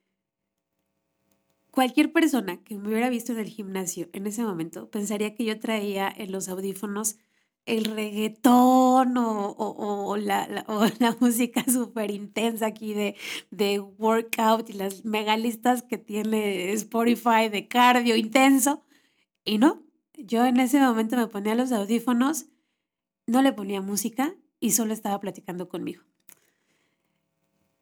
cualquier 1.71 2.11
persona 2.11 2.61
que 2.63 2.77
me 2.77 2.89
hubiera 2.89 3.09
visto 3.09 3.31
en 3.31 3.39
el 3.39 3.47
gimnasio 3.47 4.09
en 4.11 4.27
ese 4.27 4.43
momento 4.43 4.89
pensaría 4.89 5.35
que 5.35 5.45
yo 5.45 5.59
traía 5.59 6.11
en 6.15 6.31
los 6.31 6.49
audífonos 6.49 7.17
el 7.65 7.85
reggaetón 7.85 9.15
o, 9.17 10.17
la, 10.19 11.17
música 11.19 11.63
súper 11.65 12.11
intensa 12.11 12.67
aquí 12.67 12.93
de, 12.93 13.15
de 13.51 13.79
workout 13.79 14.69
y 14.69 14.73
las 14.73 15.05
megalistas 15.05 15.83
que 15.83 15.97
tiene 15.97 16.71
Spotify 16.73 17.49
de 17.51 17.67
cardio 17.67 18.15
intenso. 18.15 18.83
Y 19.45 19.57
no, 19.57 19.83
yo 20.17 20.45
en 20.45 20.59
ese 20.59 20.79
momento 20.79 21.15
me 21.15 21.27
ponía 21.27 21.55
los 21.55 21.71
audífonos, 21.71 22.47
no 23.27 23.41
le 23.41 23.53
ponía 23.53 23.81
música 23.81 24.35
y 24.59 24.71
solo 24.71 24.93
estaba 24.93 25.19
platicando 25.19 25.69
conmigo. 25.69 26.03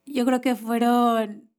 Yo 0.06 0.26
creo 0.26 0.42
que 0.42 0.56
fueron 0.56 1.50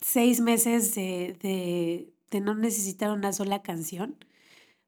seis 0.00 0.40
meses 0.40 0.94
de, 0.94 1.36
de, 1.40 2.12
de 2.30 2.40
no 2.40 2.54
necesitar 2.54 3.10
una 3.10 3.32
sola 3.32 3.62
canción 3.62 4.16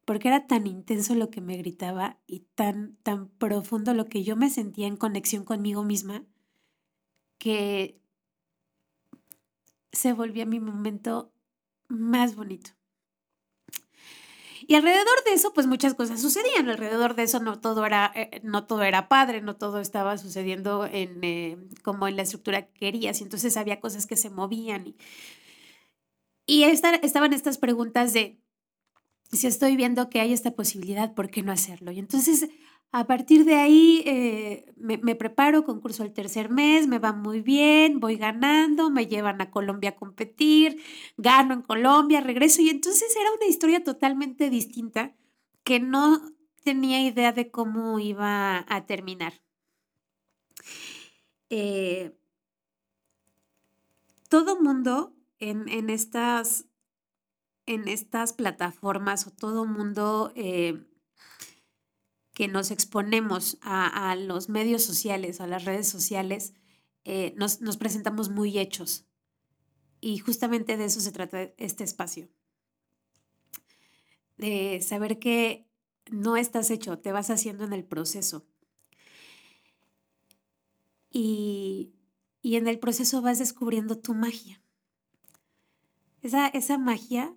porque 0.07 0.29
era 0.29 0.47
tan 0.47 0.67
intenso 0.69 1.15
lo 1.17 1.31
que 1.31 1.41
me 1.41 1.57
gritaba 1.57 2.19
y 2.27 2.41
tan, 2.55 2.97
tan 3.03 3.29
profundo 3.29 3.93
lo 3.93 4.07
que 4.07 4.23
yo 4.23 4.37
me 4.37 4.49
sentía 4.49 4.87
en 4.87 4.97
conexión 4.97 5.45
conmigo 5.45 5.83
misma, 5.83 6.25
que 7.39 8.01
se 9.93 10.13
volvía 10.13 10.47
mi 10.47 10.61
momento 10.61 11.33
más 11.89 12.37
bonito. 12.37 12.71
Y 14.69 14.75
alrededor 14.75 15.25
de 15.25 15.33
eso, 15.33 15.53
pues 15.53 15.67
muchas 15.67 15.95
cosas 15.95 16.21
sucedían. 16.21 16.69
Alrededor 16.69 17.15
de 17.15 17.25
eso 17.25 17.41
no 17.41 17.61
todo 17.61 17.85
era, 17.85 18.13
eh, 18.15 18.41
no 18.43 18.65
todo 18.65 18.83
era 18.83 19.09
padre, 19.09 19.41
no 19.41 19.57
todo 19.57 19.81
estaba 19.81 20.19
sucediendo 20.19 20.87
en, 20.87 21.23
eh, 21.23 21.59
como 21.83 22.09
en 22.09 22.17
la 22.17 22.23
estructura 22.23 22.67
que 22.67 22.73
querías. 22.75 23.21
Y 23.21 23.25
entonces 23.25 23.57
había 23.57 23.81
cosas 23.81 24.07
que 24.07 24.17
se 24.17 24.31
movían. 24.31 24.87
Y, 24.87 24.97
y 26.47 26.65
estaban 26.65 27.33
estas 27.33 27.59
preguntas 27.59 28.13
de, 28.13 28.41
si 29.33 29.47
estoy 29.47 29.77
viendo 29.77 30.09
que 30.09 30.21
hay 30.21 30.33
esta 30.33 30.53
posibilidad, 30.53 31.15
¿por 31.15 31.31
qué 31.31 31.43
no 31.43 31.53
hacerlo? 31.53 31.93
Y 31.93 31.99
entonces, 31.99 32.49
a 32.93 33.07
partir 33.07 33.45
de 33.45 33.57
ahí, 33.57 34.03
eh, 34.07 34.73
me, 34.77 34.99
me, 34.99 35.15
preparo, 35.15 35.65
concurso 35.65 36.05
el 36.05 36.13
tercer 36.13 36.51
mes, 36.51 36.87
me 36.87 36.99
va 36.99 37.13
muy 37.13 37.41
bien, 37.41 38.01
voy 38.01 38.17
ganando, 38.17 38.91
me 38.91 39.07
llevan 39.07 39.41
a 39.41 39.51
Colombia 39.51 39.91
a 39.91 39.97
competir, 39.97 40.83
gano 41.17 41.55
en 41.55 41.63
Colombia, 41.63 42.21
regreso. 42.21 42.63
Y 42.63 42.71
entonces 42.71 43.15
era 43.17 43.33
una 43.33 43.47
historia 43.47 43.83
totalmente 43.85 44.51
distinta 44.51 45.15
que 45.65 45.81
no 45.81 46.21
tenía 46.63 47.03
idea 47.03 47.33
de 47.33 47.51
cómo 47.51 47.99
iba 47.99 48.65
a 48.69 48.87
terminar. 48.87 49.35
Eh, 51.51 52.17
todo 54.29 54.61
mundo 54.61 55.15
en, 55.39 55.69
en 55.69 55.91
estas 55.91 56.67
en 57.67 57.89
estas 57.89 58.33
plataformas 58.33 59.27
o 59.27 59.31
todo 59.31 59.67
mundo 59.67 60.33
eh, 60.37 60.87
que 62.33 62.49
nos 62.49 62.71
exponemos 62.71 63.59
a, 63.63 64.15
los 64.15 64.49
medios 64.49 64.83
sociales, 64.83 65.41
a 65.41 65.47
las 65.47 65.65
redes 65.65 65.89
sociales, 65.89 66.55
eh, 67.05 67.35
nos, 67.37 67.61
nos 67.61 67.77
presentamos 67.77 68.29
muy 68.29 68.59
hechos. 68.59 69.07
Y 70.01 70.19
justamente 70.19 70.77
de 70.77 70.85
eso 70.85 71.01
se 71.01 71.13
trata 71.13 71.51
este 71.57 71.83
espacio. 71.83 72.29
De 74.37 74.81
saber 74.83 75.19
que 75.19 75.67
no 76.11 76.37
estás 76.37 76.71
hecho, 76.71 76.99
te 76.99 77.11
vas 77.11 77.31
haciendo 77.31 77.65
en 77.65 77.73
el 77.73 77.85
proceso. 77.85 78.47
Y, 81.11 81.95
y 82.43 82.57
en 82.57 82.69
el 82.69 82.79
proceso 82.79 83.23
vas 83.23 83.39
descubriendo 83.39 83.99
tu 83.99 84.15
magia. 84.15 84.63
Esa, 86.21 86.49
esa 86.49 86.77
magia 86.77 87.35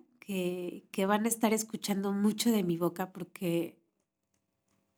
que, 0.92 1.06
van 1.06 1.24
a 1.24 1.28
estar 1.28 1.52
escuchando 1.52 2.12
mucho 2.12 2.52
de 2.52 2.62
mi 2.62 2.76
boca 2.76 3.12
porque 3.12 3.82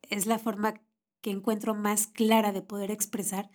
es 0.03 0.27
la 0.27 0.37
forma 0.37 0.81
que 1.21 1.31
encuentro 1.31 1.73
más 1.73 2.07
clara 2.07 2.51
de 2.51 2.61
poder 2.61 2.91
expresar, 2.91 3.49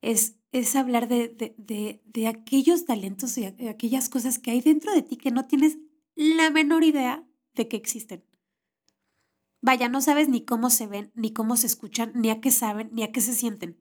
es, 0.00 0.36
es 0.50 0.74
hablar 0.74 1.06
de, 1.06 1.28
de, 1.28 2.02
de, 2.04 2.26
aquellos 2.26 2.86
talentos 2.86 3.36
y 3.38 3.44
aquellas 3.44 4.08
cosas 4.08 4.38
que 4.38 4.50
hay 4.50 4.62
dentro 4.62 4.92
de 4.92 5.02
ti 5.02 5.16
que 5.16 5.30
no 5.30 5.46
tienes 5.46 5.78
la 6.16 6.50
menor 6.50 6.82
idea 6.82 7.24
de 7.54 7.68
que 7.68 7.76
existen. 7.76 8.24
Vaya, 9.60 9.88
no 9.88 10.00
sabes 10.00 10.28
ni 10.28 10.44
cómo 10.44 10.70
se 10.70 10.86
ven, 10.86 11.12
ni 11.14 11.32
cómo 11.32 11.56
se 11.56 11.66
escuchan, 11.66 12.12
ni 12.14 12.30
a 12.30 12.40
qué 12.40 12.50
saben, 12.50 12.88
ni 12.92 13.02
a 13.02 13.12
qué 13.12 13.20
se 13.20 13.34
sienten. 13.34 13.76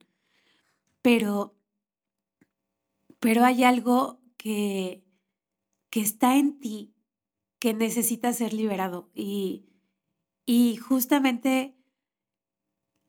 Pero, 1.01 1.55
pero 3.19 3.45
hay 3.45 3.63
algo 3.63 4.19
que, 4.35 5.05
que 5.89 6.01
está 6.01 6.35
en 6.35 6.59
ti 6.59 6.93
que 7.59 7.73
necesita 7.73 8.33
ser 8.33 8.53
liberado. 8.53 9.09
Y, 9.13 9.65
y 10.45 10.77
justamente 10.77 11.75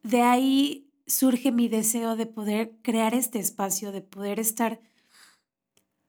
de 0.02 0.22
ahí 0.22 0.92
surge 1.06 1.52
mi 1.52 1.68
deseo 1.68 2.16
de 2.16 2.26
poder 2.26 2.76
crear 2.82 3.14
este 3.14 3.38
espacio, 3.38 3.92
de 3.92 4.02
poder 4.02 4.38
estar 4.38 4.80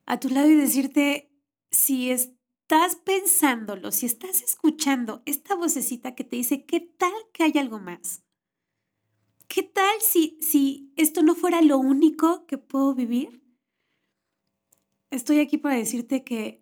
a 0.06 0.20
tu 0.20 0.30
lado 0.30 0.50
y 0.50 0.56
decirte, 0.56 1.32
si 1.70 2.12
estás 2.12 2.96
pensándolo, 2.98 3.92
si 3.92 4.06
estás 4.06 4.42
escuchando 4.42 5.22
esta 5.26 5.56
vocecita 5.56 6.16
que 6.16 6.24
te 6.24 6.36
dice, 6.36 6.66
¿qué 6.66 6.80
tal 6.80 7.14
que 7.34 7.44
hay 7.44 7.58
algo 7.58 7.80
más? 7.80 8.24
¿Qué 9.48 9.64
tal 9.64 10.02
si, 10.02 10.38
si 10.42 10.94
esto 10.96 11.24
no 11.24 11.36
fuera 11.36 11.62
lo 11.62 11.78
único 11.78 12.46
que 12.46 12.58
puedo 12.58 12.96
vivir? 12.96 13.42
Estoy 15.10 15.40
aquí 15.40 15.58
para 15.58 15.76
decirte 15.76 16.24
que 16.24 16.61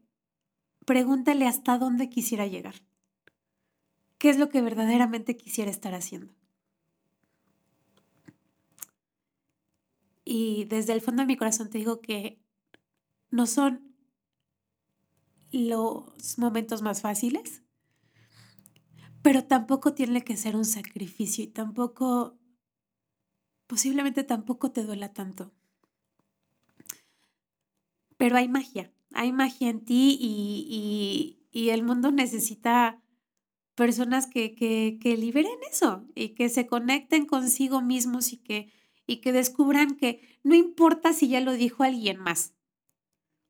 pregúntale 0.89 1.46
hasta 1.46 1.77
dónde 1.77 2.10
quisiera 2.10 2.48
llegar. 2.48 2.74
¿Qué 4.17 4.31
es 4.31 4.39
lo 4.39 4.50
que 4.50 4.63
verdaderamente 4.63 5.38
quisiera 5.38 5.69
estar 5.69 5.93
haciendo? 5.93 6.34
Y 10.25 10.65
desde 10.65 10.93
el 10.93 11.01
fondo 11.01 11.22
de 11.22 11.27
mi 11.27 11.38
corazón 11.38 11.69
te 11.69 11.77
digo 11.77 12.01
que 12.01 12.41
no 13.29 13.46
son 13.46 13.96
los 15.51 16.39
momentos 16.39 16.81
más 16.81 17.01
fáciles, 17.01 17.62
pero 19.22 19.46
tampoco 19.46 19.93
tiene 19.93 20.24
que 20.24 20.38
ser 20.38 20.55
un 20.55 20.65
sacrificio 20.65 21.43
y 21.43 21.48
tampoco, 21.50 22.39
posiblemente 23.67 24.24
tampoco 24.24 24.72
te 24.72 24.84
duela 24.84 25.13
tanto. 25.13 25.53
Pero 28.17 28.38
hay 28.38 28.48
magia, 28.48 28.91
hay 29.11 29.31
magia 29.31 29.69
en 29.69 29.83
ti 29.83 30.17
y, 30.19 31.35
el 31.51 31.83
mundo 31.83 32.11
necesita 32.11 33.01
personas 33.75 34.27
que, 34.27 34.55
que, 34.55 35.17
liberen 35.17 35.59
eso 35.69 36.05
y 36.15 36.29
que 36.29 36.49
se 36.49 36.67
conecten 36.67 37.25
consigo 37.25 37.81
mismos 37.81 38.33
y 38.33 38.37
que, 38.37 38.71
y 39.05 39.17
que 39.17 39.31
descubran 39.31 39.97
que 39.97 40.39
no 40.43 40.55
importa 40.55 41.13
si 41.13 41.27
ya 41.27 41.41
lo 41.41 41.53
dijo 41.53 41.83
alguien 41.83 42.17
más 42.17 42.53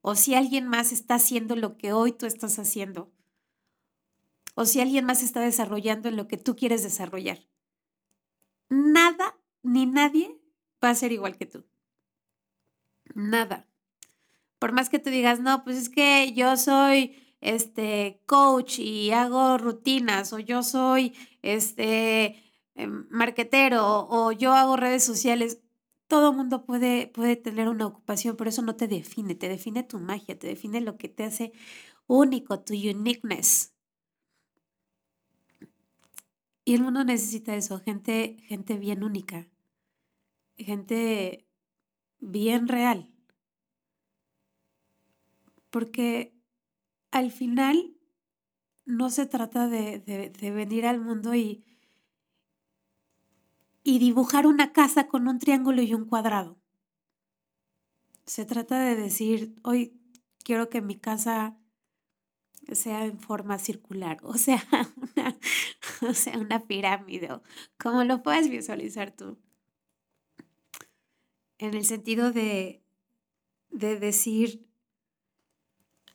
o 0.02 0.14
si 0.14 0.34
alguien 0.34 0.66
más 0.66 0.92
está 0.92 1.14
haciendo 1.16 1.56
lo 1.56 1.76
que 1.76 1.92
hoy 1.92 2.12
tú 2.12 2.26
estás 2.26 2.58
haciendo 2.58 3.12
o 4.54 4.66
si 4.66 4.80
alguien 4.80 5.04
más 5.04 5.22
está 5.22 5.40
desarrollando 5.40 6.08
en 6.08 6.16
lo 6.16 6.28
que 6.28 6.36
tú 6.36 6.56
quieres 6.56 6.82
desarrollar. 6.82 7.38
Nada 8.68 9.38
ni 9.62 9.86
nadie 9.86 10.38
va 10.82 10.90
a 10.90 10.94
ser 10.94 11.12
igual 11.12 11.36
que 11.36 11.46
tú. 11.46 11.64
Nada 13.14 13.69
por 14.60 14.72
más 14.72 14.90
que 14.90 15.00
tú 15.00 15.10
digas, 15.10 15.40
no, 15.40 15.64
pues 15.64 15.76
es 15.78 15.88
que 15.88 16.32
yo 16.34 16.56
soy 16.56 17.16
este 17.40 18.22
coach 18.26 18.78
y 18.78 19.10
hago 19.10 19.56
rutinas 19.58 20.32
o 20.34 20.38
yo 20.38 20.62
soy 20.62 21.14
este 21.42 22.36
em, 22.74 23.06
marquetero 23.10 24.06
o 24.08 24.32
yo 24.32 24.52
hago 24.52 24.76
redes 24.76 25.02
sociales, 25.02 25.60
todo 26.08 26.34
mundo 26.34 26.66
puede, 26.66 27.06
puede 27.08 27.36
tener 27.36 27.68
una 27.68 27.86
ocupación, 27.86 28.36
pero 28.36 28.50
eso 28.50 28.62
no 28.62 28.76
te 28.76 28.86
define, 28.86 29.34
te 29.34 29.48
define 29.48 29.82
tu 29.82 29.98
magia, 29.98 30.38
te 30.38 30.48
define 30.48 30.82
lo 30.82 30.98
que 30.98 31.08
te 31.08 31.24
hace 31.24 31.52
único, 32.06 32.60
tu 32.60 32.74
uniqueness. 32.74 33.72
Y 36.66 36.74
el 36.74 36.82
mundo 36.82 37.02
necesita 37.04 37.56
eso, 37.56 37.80
gente, 37.80 38.36
gente 38.46 38.76
bien 38.76 39.02
única, 39.04 39.48
gente 40.58 41.46
bien 42.18 42.68
real 42.68 43.10
porque 45.70 46.34
al 47.10 47.30
final 47.30 47.96
no 48.84 49.10
se 49.10 49.26
trata 49.26 49.68
de, 49.68 50.32
venir 50.40 50.86
al 50.86 51.00
mundo 51.00 51.34
y, 51.34 51.64
y 53.82 53.98
dibujar 53.98 54.46
una 54.46 54.72
casa 54.72 55.06
con 55.06 55.28
un 55.28 55.38
triángulo 55.38 55.82
y 55.82 55.94
un 55.94 56.06
cuadrado. 56.06 56.58
Se 58.26 58.44
trata 58.44 58.80
de 58.80 58.96
decir, 58.96 59.54
hoy 59.62 60.00
quiero 60.44 60.68
que 60.68 60.80
mi 60.80 60.96
casa 60.96 61.56
sea 62.72 63.04
en 63.04 63.18
forma 63.18 63.58
circular, 63.58 64.18
o 64.22 64.34
sea, 64.34 64.62
una, 65.16 65.38
o 66.08 66.14
sea, 66.14 66.38
una 66.38 66.60
pirámide, 66.66 67.28
como 67.78 68.04
lo 68.04 68.22
puedes 68.22 68.48
visualizar 68.48 69.10
tú. 69.12 69.38
En 71.58 71.74
el 71.74 71.84
sentido 71.84 72.32
de, 72.32 72.82
de 73.70 73.98
decir, 73.98 74.69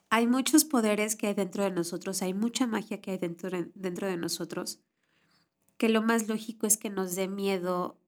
hay 0.09 0.27
muchos 0.27 0.65
poderes 0.65 1.15
que 1.15 1.27
hay 1.27 1.33
dentro 1.33 1.63
de 1.63 1.71
nosotros, 1.71 2.21
hay 2.21 2.33
mucha 2.33 2.67
magia 2.67 3.01
que 3.01 3.11
hay 3.11 3.17
dentro 3.17 3.49
de, 3.49 3.71
dentro 3.75 4.07
de 4.07 4.17
nosotros, 4.17 4.79
que 5.77 5.89
lo 5.89 6.01
más 6.01 6.27
lógico 6.27 6.67
es 6.67 6.77
que 6.77 6.89
nos 6.89 7.15
dé 7.15 7.27
miedo 7.27 7.99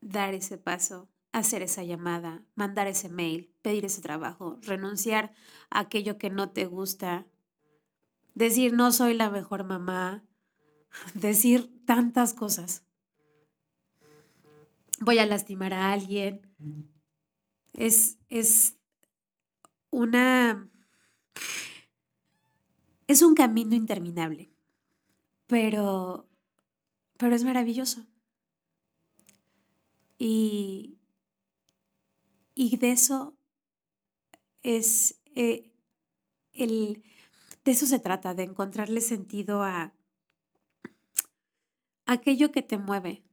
dar 0.00 0.34
ese 0.34 0.58
paso, 0.58 1.08
hacer 1.32 1.62
esa 1.62 1.82
llamada, 1.82 2.42
mandar 2.54 2.86
ese 2.86 3.08
mail, 3.08 3.52
pedir 3.62 3.84
ese 3.84 4.00
trabajo, 4.00 4.58
renunciar 4.62 5.32
a 5.70 5.80
aquello 5.80 6.18
que 6.18 6.30
no 6.30 6.50
te 6.50 6.66
gusta, 6.66 7.26
decir 8.34 8.72
no 8.72 8.92
soy 8.92 9.14
la 9.14 9.30
mejor 9.30 9.64
mamá, 9.64 10.24
decir 11.14 11.70
tantas 11.84 12.34
cosas. 12.34 12.84
Voy 15.00 15.18
a 15.18 15.26
lastimar 15.26 15.74
a 15.74 15.92
alguien. 15.92 16.40
Es, 17.74 18.16
es 18.30 18.76
una 19.90 20.70
es 23.06 23.22
un 23.22 23.34
camino 23.34 23.74
interminable, 23.74 24.50
pero, 25.46 26.28
pero 27.16 27.34
es 27.34 27.44
maravilloso. 27.44 28.06
Y, 30.18 30.98
y 32.54 32.76
de 32.78 32.92
eso 32.92 33.36
es 34.62 35.20
eh, 35.34 35.70
el, 36.52 37.02
de 37.64 37.72
eso 37.72 37.86
se 37.86 37.98
trata, 37.98 38.34
de 38.34 38.44
encontrarle 38.44 39.00
sentido 39.00 39.62
a 39.62 39.92
aquello 42.06 42.50
que 42.50 42.62
te 42.62 42.78
mueve 42.78 43.24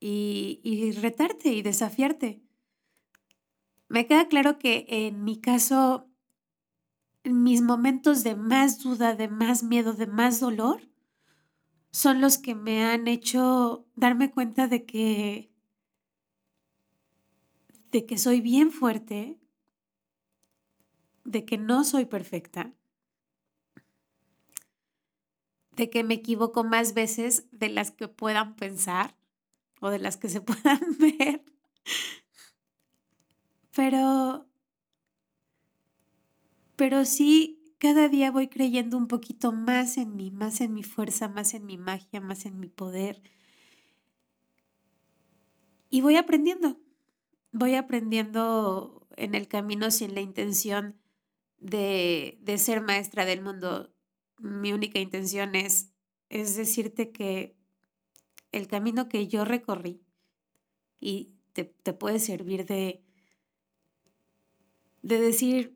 y, 0.00 0.60
y 0.62 0.92
retarte 0.92 1.50
y 1.50 1.62
desafiarte. 1.62 2.42
Me 3.88 4.06
queda 4.06 4.28
claro 4.28 4.58
que 4.58 4.86
en 4.88 5.22
mi 5.22 5.40
caso 5.40 6.08
mis 7.30 7.62
momentos 7.62 8.22
de 8.24 8.34
más 8.36 8.82
duda, 8.82 9.14
de 9.14 9.28
más 9.28 9.62
miedo, 9.62 9.92
de 9.92 10.06
más 10.06 10.40
dolor, 10.40 10.80
son 11.90 12.20
los 12.20 12.38
que 12.38 12.54
me 12.54 12.84
han 12.84 13.08
hecho 13.08 13.86
darme 13.94 14.30
cuenta 14.30 14.68
de 14.68 14.84
que 14.84 15.50
de 17.90 18.04
que 18.04 18.18
soy 18.18 18.40
bien 18.40 18.72
fuerte, 18.72 19.38
de 21.24 21.44
que 21.44 21.56
no 21.56 21.84
soy 21.84 22.04
perfecta, 22.04 22.74
de 25.72 25.90
que 25.90 26.04
me 26.04 26.14
equivoco 26.14 26.64
más 26.64 26.94
veces 26.94 27.46
de 27.52 27.68
las 27.68 27.90
que 27.90 28.08
puedan 28.08 28.56
pensar 28.56 29.16
o 29.80 29.90
de 29.90 29.98
las 29.98 30.16
que 30.16 30.28
se 30.28 30.40
puedan 30.42 30.80
ver. 30.98 31.44
Pero 33.74 34.46
pero 36.76 37.04
sí 37.04 37.56
cada 37.78 38.08
día 38.08 38.30
voy 38.30 38.48
creyendo 38.48 38.96
un 38.96 39.06
poquito 39.08 39.52
más 39.52 39.98
en 39.98 40.16
mí, 40.16 40.30
más 40.30 40.60
en 40.60 40.72
mi 40.72 40.82
fuerza, 40.82 41.28
más 41.28 41.54
en 41.54 41.66
mi 41.66 41.76
magia, 41.76 42.20
más 42.20 42.46
en 42.46 42.58
mi 42.58 42.68
poder. 42.68 43.22
Y 45.90 46.00
voy 46.00 46.16
aprendiendo, 46.16 46.80
voy 47.52 47.74
aprendiendo 47.74 49.06
en 49.16 49.34
el 49.34 49.48
camino 49.48 49.90
sin 49.90 50.14
la 50.14 50.20
intención 50.20 50.96
de, 51.58 52.38
de 52.40 52.58
ser 52.58 52.80
maestra 52.80 53.24
del 53.24 53.42
mundo. 53.42 53.92
Mi 54.38 54.72
única 54.72 54.98
intención 54.98 55.54
es, 55.54 55.92
es 56.28 56.56
decirte 56.56 57.12
que 57.12 57.56
el 58.52 58.68
camino 58.68 59.08
que 59.08 59.28
yo 59.28 59.44
recorrí 59.44 60.02
y 60.98 61.32
te, 61.52 61.64
te 61.64 61.92
puede 61.92 62.18
servir 62.18 62.66
de, 62.66 63.02
de 65.02 65.20
decir, 65.20 65.75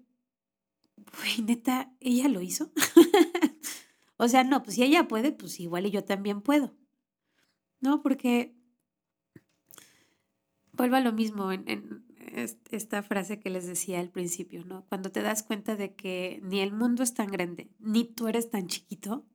güey, 1.17 1.43
neta, 1.43 1.93
ella 2.01 2.29
lo 2.29 2.41
hizo. 2.41 2.73
o 4.17 4.29
sea, 4.29 4.45
no, 4.45 4.63
pues 4.63 4.77
si 4.77 4.83
ella 4.83 5.09
puede, 5.09 5.33
pues 5.33 5.61
igual 5.61 5.87
y 5.87 5.91
yo 5.91 6.05
también 6.05 6.41
puedo. 6.41 6.75
¿No? 7.81 8.03
Porque 8.03 8.55
vuelvo 10.73 10.97
a 10.97 11.01
lo 11.01 11.13
mismo, 11.13 11.53
en, 11.53 12.07
esta 12.71 13.03
frase 13.03 13.41
que 13.41 13.51
les 13.51 13.67
decía 13.67 14.01
al 14.01 14.11
principio, 14.11 14.65
¿no? 14.65 14.87
Cuando 14.89 15.11
te 15.11 15.23
das 15.23 15.43
cuenta 15.43 15.77
de 15.77 15.95
que 15.95 16.41
ni 16.43 16.61
el 16.61 16.73
mundo 16.73 17.03
es 17.03 17.13
tan 17.15 17.29
grande, 17.29 17.71
ni 17.79 18.05
tú 18.05 18.29
eres 18.29 18.51
tan 18.51 18.67
chiquito, 18.67 19.27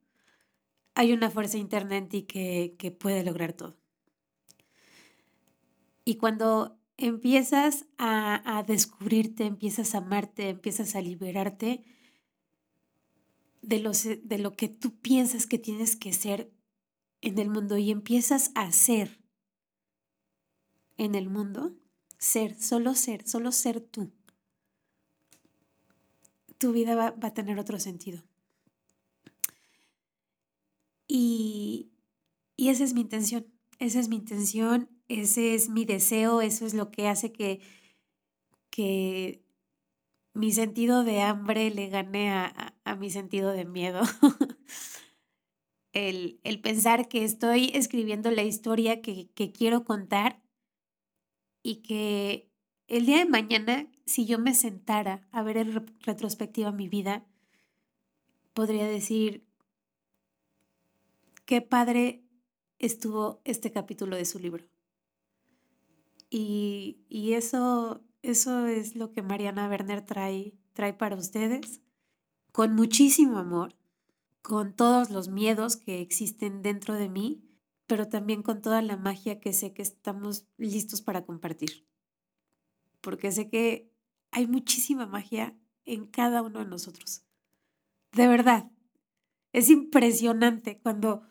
hay 0.94 1.12
una 1.12 1.30
fuerza 1.30 1.58
interna 1.58 1.98
en 1.98 2.08
que, 2.08 2.76
que 2.78 2.92
puede 2.92 3.24
lograr 3.24 3.54
todo. 3.54 3.78
Y 6.06 6.16
cuando 6.16 6.80
empiezas 6.98 7.86
a, 7.98 8.58
a, 8.58 8.64
descubrirte, 8.64 9.46
empiezas 9.46 9.96
a 9.96 10.00
amarte, 10.00 10.50
empiezas 10.50 10.96
a 10.96 11.02
liberarte 11.02 11.84
de, 13.62 13.80
los, 13.80 14.04
de 14.04 14.38
lo 14.38 14.54
que 14.54 14.70
tú 14.70 14.96
piensas 15.00 15.48
que 15.48 15.58
tienes 15.58 15.96
que 15.96 16.14
ser 16.14 16.52
en 17.22 17.40
el 17.40 17.50
mundo 17.50 17.78
y 17.78 17.92
empiezas 17.92 18.52
a 18.56 18.72
ser 18.72 19.20
en 20.98 21.16
el 21.16 21.30
mundo, 21.30 21.76
ser, 22.18 22.56
solo 22.62 22.94
ser, 22.94 23.28
solo 23.28 23.52
ser 23.52 23.82
tú, 23.82 24.12
tu 26.58 26.72
vida 26.72 26.96
va, 26.96 27.12
va 27.12 27.30
a 27.30 27.34
tener 27.34 27.60
otro 27.60 27.80
sentido. 27.80 28.24
Y, 31.08 31.92
y 32.56 32.70
esa 32.70 32.84
es 32.84 32.94
mi 32.94 33.02
intención, 33.02 33.46
esa 33.80 34.00
es 34.00 34.08
mi 34.08 34.16
intención, 34.16 34.90
ese 35.08 35.56
es 35.56 35.70
mi 35.70 35.86
deseo, 35.86 36.42
eso 36.42 36.66
es 36.66 36.74
lo 36.74 36.92
que 36.92 37.08
hace 37.08 37.32
que, 37.32 37.62
que 38.70 39.44
mi 40.34 40.52
sentido 40.52 41.04
de 41.04 41.22
hambre 41.22 41.70
le 41.70 41.90
gane 41.90 42.32
a, 42.32 42.76
a, 42.84 42.96
mi 42.96 43.10
sentido 43.10 43.52
de 43.52 43.66
miedo. 43.66 44.02
el, 45.94 46.40
el, 46.44 46.60
pensar 46.60 47.08
que 47.08 47.24
estoy 47.24 47.72
escribiendo 47.74 48.32
la 48.32 48.44
historia 48.44 49.02
que, 49.02 49.30
que 49.32 49.52
quiero 49.52 49.86
contar 49.86 50.42
y 51.64 51.78
que 51.78 52.52
el 52.88 53.06
día 53.06 53.18
de 53.18 53.26
mañana, 53.26 53.88
si 54.06 54.26
yo 54.26 54.38
me 54.38 54.54
sentara 54.54 55.28
a 55.32 55.42
ver 55.42 55.58
en 55.58 55.88
retrospectiva 56.02 56.72
mi 56.72 56.90
vida, 56.90 57.26
podría 58.54 58.88
decir, 58.88 59.44
qué 61.46 61.62
padre 61.62 62.24
estuvo 62.80 63.42
este 63.46 63.72
capítulo 63.72 64.16
de 64.16 64.26
su 64.26 64.40
libro. 64.40 64.66
Y, 66.30 67.06
y 67.10 67.34
eso, 67.34 68.04
eso 68.22 68.66
es 68.68 68.96
lo 68.96 69.12
que 69.12 69.22
Mariana 69.22 69.70
Werner 69.70 70.06
trae, 70.06 70.54
trae 70.74 70.94
para 70.94 71.16
ustedes, 71.16 71.82
con 72.52 72.76
muchísimo 72.76 73.38
amor, 73.38 73.76
con 74.42 74.74
todos 74.76 75.10
los 75.10 75.28
miedos 75.28 75.78
que 75.78 76.02
existen 76.02 76.62
dentro 76.62 76.96
de 76.96 77.10
mí 77.10 77.46
pero 77.88 78.08
también 78.08 78.42
con 78.42 78.62
toda 78.62 78.82
la 78.82 78.98
magia 78.98 79.40
que 79.40 79.54
sé 79.54 79.74
que 79.74 79.82
estamos 79.82 80.48
listos 80.58 81.02
para 81.02 81.26
compartir. 81.26 81.88
Porque 83.02 83.32
sé 83.32 83.50
que 83.50 83.92
hay 84.32 84.48
muchísima 84.48 85.06
magia 85.06 85.56
en 85.86 86.08
cada 86.08 86.42
uno 86.42 86.60
de 86.60 86.66
nosotros. 86.66 87.24
De 88.12 88.28
verdad. 88.28 88.72
Es 89.54 89.70
impresionante 89.70 90.80
cuando 90.80 91.24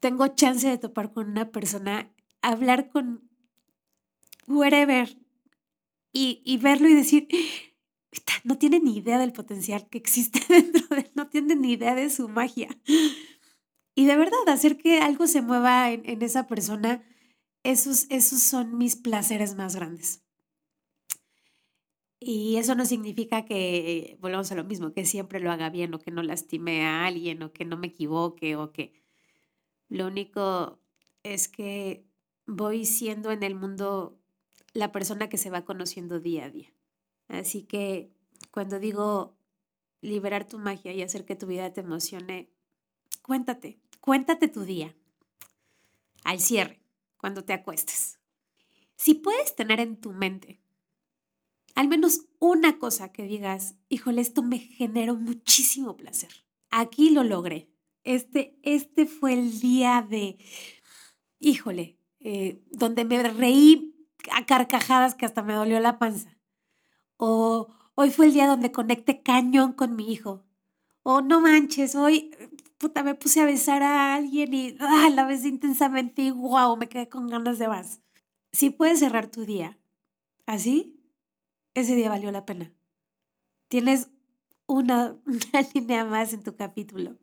tengo 0.00 0.26
chance 0.28 0.68
de 0.68 0.76
topar 0.76 1.12
con 1.12 1.30
una 1.30 1.50
persona, 1.50 2.12
hablar 2.42 2.90
con 2.90 3.27
wherever 4.48 5.16
y, 6.12 6.42
y 6.44 6.56
verlo 6.58 6.88
y 6.88 6.94
decir, 6.94 7.28
no 8.44 8.58
tiene 8.58 8.80
ni 8.80 8.96
idea 8.96 9.18
del 9.18 9.32
potencial 9.32 9.88
que 9.88 9.98
existe 9.98 10.40
dentro 10.48 10.86
de 10.88 11.02
él, 11.02 11.10
no 11.14 11.28
tiene 11.28 11.56
ni 11.56 11.72
idea 11.72 11.94
de 11.94 12.10
su 12.10 12.28
magia. 12.28 12.68
Y 13.94 14.06
de 14.06 14.16
verdad, 14.16 14.48
hacer 14.48 14.78
que 14.78 15.00
algo 15.00 15.26
se 15.26 15.42
mueva 15.42 15.90
en, 15.90 16.22
esa 16.22 16.46
persona, 16.46 17.02
esos, 17.64 18.06
esos 18.10 18.40
son 18.40 18.78
mis 18.78 18.96
placeres 18.96 19.56
más 19.56 19.74
grandes. 19.74 20.22
Y 22.20 22.56
eso 22.56 22.74
no 22.74 22.84
significa 22.84 23.44
que, 23.44 24.16
volvamos 24.20 24.50
a 24.50 24.56
lo 24.56 24.64
mismo, 24.64 24.92
que 24.92 25.04
siempre 25.04 25.40
lo 25.40 25.50
haga 25.52 25.70
bien 25.70 25.94
o 25.94 25.98
que 25.98 26.10
no 26.10 26.22
lastime 26.22 26.84
a 26.84 27.06
alguien 27.06 27.42
o 27.42 27.52
que 27.52 27.64
no 27.64 27.76
me 27.76 27.88
equivoque 27.88 28.56
o 28.56 28.72
que... 28.72 28.92
Lo 29.88 30.06
único 30.06 30.80
es 31.22 31.48
que 31.48 32.06
voy 32.46 32.84
siendo 32.84 33.30
en 33.30 33.42
el 33.42 33.54
mundo 33.54 34.17
la 34.78 34.92
persona 34.92 35.28
que 35.28 35.38
se 35.38 35.50
va 35.50 35.64
conociendo 35.64 36.20
día 36.20 36.46
a 36.46 36.50
día. 36.50 36.72
Así 37.28 37.62
que 37.62 38.10
cuando 38.50 38.78
digo 38.78 39.36
liberar 40.00 40.46
tu 40.46 40.58
magia 40.58 40.92
y 40.92 41.02
hacer 41.02 41.24
que 41.24 41.36
tu 41.36 41.46
vida 41.46 41.72
te 41.72 41.80
emocione, 41.80 42.50
cuéntate, 43.22 43.80
Cuéntate 44.08 44.48
tu 44.48 44.62
día 44.62 44.96
al 46.24 46.40
cierre, 46.40 46.80
cuando 47.18 47.44
te 47.44 47.52
acuestes. 47.52 48.18
Si 48.96 49.12
puedes 49.12 49.54
tener 49.54 49.80
en 49.80 50.00
tu 50.00 50.12
mente 50.12 50.62
al 51.74 51.88
menos 51.88 52.22
una 52.38 52.78
cosa 52.78 53.12
que 53.12 53.24
digas, 53.24 53.74
híjole, 53.90 54.22
esto 54.22 54.42
me 54.42 54.58
generó 54.58 55.14
muchísimo 55.14 55.96
placer. 55.96 56.30
Aquí 56.70 57.10
lo 57.10 57.22
logré. 57.22 57.68
Este, 58.02 58.58
este 58.62 59.04
fue 59.04 59.34
el 59.34 59.60
día 59.60 60.04
de, 60.08 60.38
híjole, 61.38 61.98
eh, 62.20 62.62
donde 62.70 63.04
me 63.04 63.22
reí 63.22 63.87
a 64.32 64.46
carcajadas 64.46 65.14
que 65.14 65.26
hasta 65.26 65.42
me 65.42 65.54
dolió 65.54 65.80
la 65.80 65.98
panza. 65.98 66.36
O 67.16 67.68
hoy 67.94 68.10
fue 68.10 68.26
el 68.26 68.32
día 68.32 68.46
donde 68.46 68.72
conecté 68.72 69.22
cañón 69.22 69.72
con 69.72 69.96
mi 69.96 70.12
hijo. 70.12 70.44
O 71.02 71.20
no 71.20 71.40
manches, 71.40 71.94
hoy 71.94 72.30
puta, 72.78 73.02
me 73.02 73.14
puse 73.14 73.40
a 73.40 73.44
besar 73.44 73.82
a 73.82 74.14
alguien 74.14 74.54
y 74.54 74.76
ah, 74.80 75.10
la 75.12 75.26
besé 75.26 75.48
intensamente 75.48 76.22
y 76.22 76.30
wow, 76.30 76.76
me 76.76 76.88
quedé 76.88 77.08
con 77.08 77.28
ganas 77.28 77.58
de 77.58 77.68
más. 77.68 78.00
Si 78.52 78.70
puedes 78.70 79.00
cerrar 79.00 79.30
tu 79.30 79.44
día 79.44 79.78
así, 80.46 81.00
ese 81.74 81.94
día 81.96 82.08
valió 82.08 82.30
la 82.30 82.46
pena. 82.46 82.72
Tienes 83.68 84.10
una, 84.66 85.16
línea 85.74 86.04
más 86.04 86.32
en 86.32 86.42
tu 86.42 86.56
capítulo. 86.56 87.16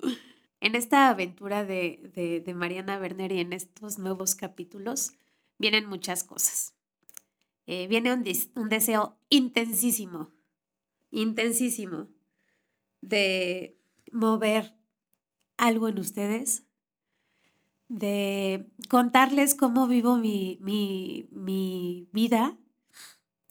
En 0.59 0.75
esta 0.75 1.09
aventura 1.09 1.63
de, 1.63 2.11
de, 2.13 2.41
de 2.41 2.53
Mariana 2.53 2.99
Werner 2.99 3.31
y 3.31 3.39
en 3.39 3.53
estos 3.53 3.97
nuevos 3.97 4.35
capítulos 4.35 5.13
vienen 5.57 5.87
muchas 5.87 6.23
cosas. 6.23 6.74
Eh, 7.67 7.88
viene 7.88 8.13
un, 8.13 8.69
deseo 8.69 9.17
intensísimo, 9.30 10.32
intensísimo 11.10 12.10
de 13.01 13.80
mover 14.12 14.75
algo 15.58 15.88
en 15.88 15.97
ustedes, 15.97 16.63
de 17.88 18.67
contarles 18.88 19.56
cómo 19.56 19.88
vivo 19.88 20.17
mi, 20.17 20.60
mi, 20.62 22.08
vida 22.12 22.58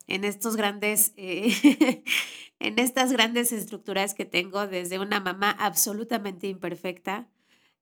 en 0.06 0.22
estos 0.24 0.54
grandes, 0.54 1.12
eh, 1.16 2.04
en 2.60 2.78
estas 2.78 3.10
grandes 3.10 3.50
estructuras 3.50 4.14
que 4.14 4.24
tengo 4.24 4.68
desde 4.68 5.00
una 5.00 5.18
mamá 5.18 5.50
absolutamente 5.50 6.46
imperfecta, 6.46 7.28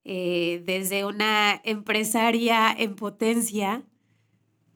eh, 0.05 0.63
desde 0.65 1.05
una 1.05 1.61
empresaria 1.63 2.73
en 2.73 2.97
potencia, 2.97 3.85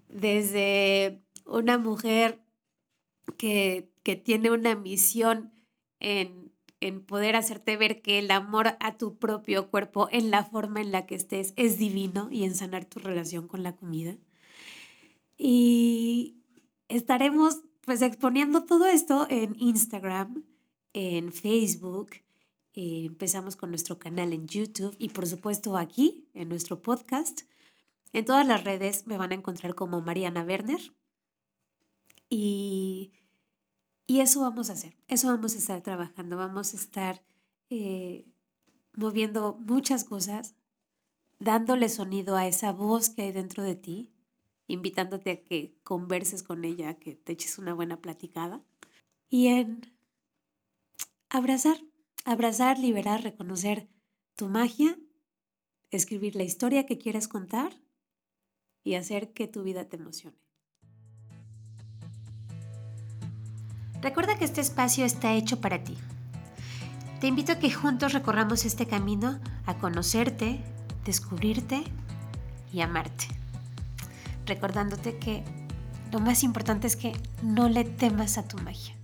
desde 0.09 1.26
una 1.47 1.79
mujer 1.79 2.43
que, 3.39 3.91
que 4.03 4.17
tiene 4.17 4.51
una 4.51 4.75
misión 4.77 5.53
en 6.01 6.47
en 6.81 7.05
poder 7.05 7.37
hacerte 7.37 7.77
ver 7.77 8.03
que 8.03 8.19
el 8.19 8.31
amor 8.31 8.77
a 8.81 8.97
tu 8.97 9.19
propio 9.19 9.71
cuerpo 9.71 10.09
en 10.11 10.31
la 10.31 10.45
forma 10.45 10.81
en 10.81 10.93
la 10.93 11.07
que 11.07 11.15
estés 11.15 11.53
es 11.57 11.79
divino 11.79 12.29
y 12.31 12.45
en 12.45 12.55
sanar 12.55 12.85
tu 12.85 12.99
relación 13.01 13.49
con 13.49 13.63
la 13.63 13.77
comida. 13.77 14.17
Y 15.39 16.37
estaremos 16.89 17.63
pues 17.81 18.03
exponiendo 18.03 18.65
todo 18.65 18.87
esto 18.87 19.27
en 19.31 19.57
Instagram, 19.59 20.45
en 20.93 21.33
Facebook, 21.33 22.11
eh, 22.75 23.05
empezamos 23.07 23.57
con 23.57 23.71
nuestro 23.71 23.99
canal 23.99 24.33
en 24.33 24.47
YouTube 24.47 24.95
y 24.99 25.11
por 25.11 25.27
supuesto 25.27 25.77
aquí 25.77 26.29
en 26.35 26.49
nuestro 26.49 26.83
podcast. 26.83 27.43
En 28.13 28.25
todas 28.25 28.47
las 28.47 28.65
redes 28.65 29.07
me 29.07 29.17
van 29.17 29.33
a 29.33 29.37
encontrar 29.37 29.75
como 29.75 30.01
Mariana 30.01 30.43
Werner. 30.43 30.81
Y 32.29 33.13
y 34.07 34.21
eso 34.21 34.41
vamos 34.41 34.71
a 34.71 34.75
hacer, 34.75 34.97
eso 35.09 35.29
vamos 35.29 35.55
a 35.55 35.59
estar 35.59 35.83
trabajando, 35.83 36.37
vamos 36.37 36.75
a 36.75 36.77
estar 36.77 37.23
eh, 37.71 38.25
moviendo 38.95 39.57
muchas 39.59 40.05
cosas, 40.05 40.55
dándole 41.41 41.89
sonido 41.89 42.37
a 42.37 42.47
esa 42.47 42.73
voz 42.73 43.11
que 43.11 43.23
hay 43.23 43.33
dentro 43.33 43.65
de 43.65 43.75
ti, 43.75 44.13
invitándote 44.69 45.31
a 45.33 45.43
que 45.43 45.77
converses 45.83 46.45
con 46.45 46.65
ella, 46.65 46.95
que 46.95 47.17
te 47.17 47.33
eches 47.33 47.59
una 47.59 47.75
buena 47.75 48.01
platicada. 48.01 48.63
Y 49.29 49.49
en 49.49 49.93
abrazar, 51.29 51.79
abrazar, 52.25 52.79
liberar, 52.79 53.25
reconocer 53.25 53.89
tu 54.37 54.49
magia, 54.49 54.97
escribir 55.91 56.37
la 56.37 56.45
historia 56.45 56.87
que 56.87 56.97
quieres 56.97 57.27
contar 57.27 57.73
y 58.85 58.95
hacer 58.95 59.33
que 59.33 59.49
tu 59.49 59.65
vida 59.65 59.89
te 59.89 59.97
emocione. 59.97 60.46
Recuerda 64.07 64.39
que 64.39 64.45
este 64.45 64.61
espacio 64.61 65.05
está 65.05 65.33
hecho 65.33 65.61
para 65.61 65.83
ti. 65.83 65.99
Te 67.21 67.27
invito 67.27 67.51
a 67.51 67.59
que 67.59 67.73
juntos 67.73 68.13
recorramos 68.13 68.65
este 68.65 68.87
camino 68.87 69.41
a 69.67 69.79
conocerte, 69.79 70.61
descubrirte 71.05 71.83
y 72.73 72.83
amarte. 72.83 73.27
Recordándote 74.47 75.19
que 75.19 75.43
Lo 76.13 76.21
más 76.21 76.45
importante 76.45 76.87
es 76.87 76.95
que 76.95 77.15
no 77.43 77.69
le 77.69 77.83
temas 77.83 78.39
a 78.39 78.47
tu 78.47 78.59
magia. 78.59 78.96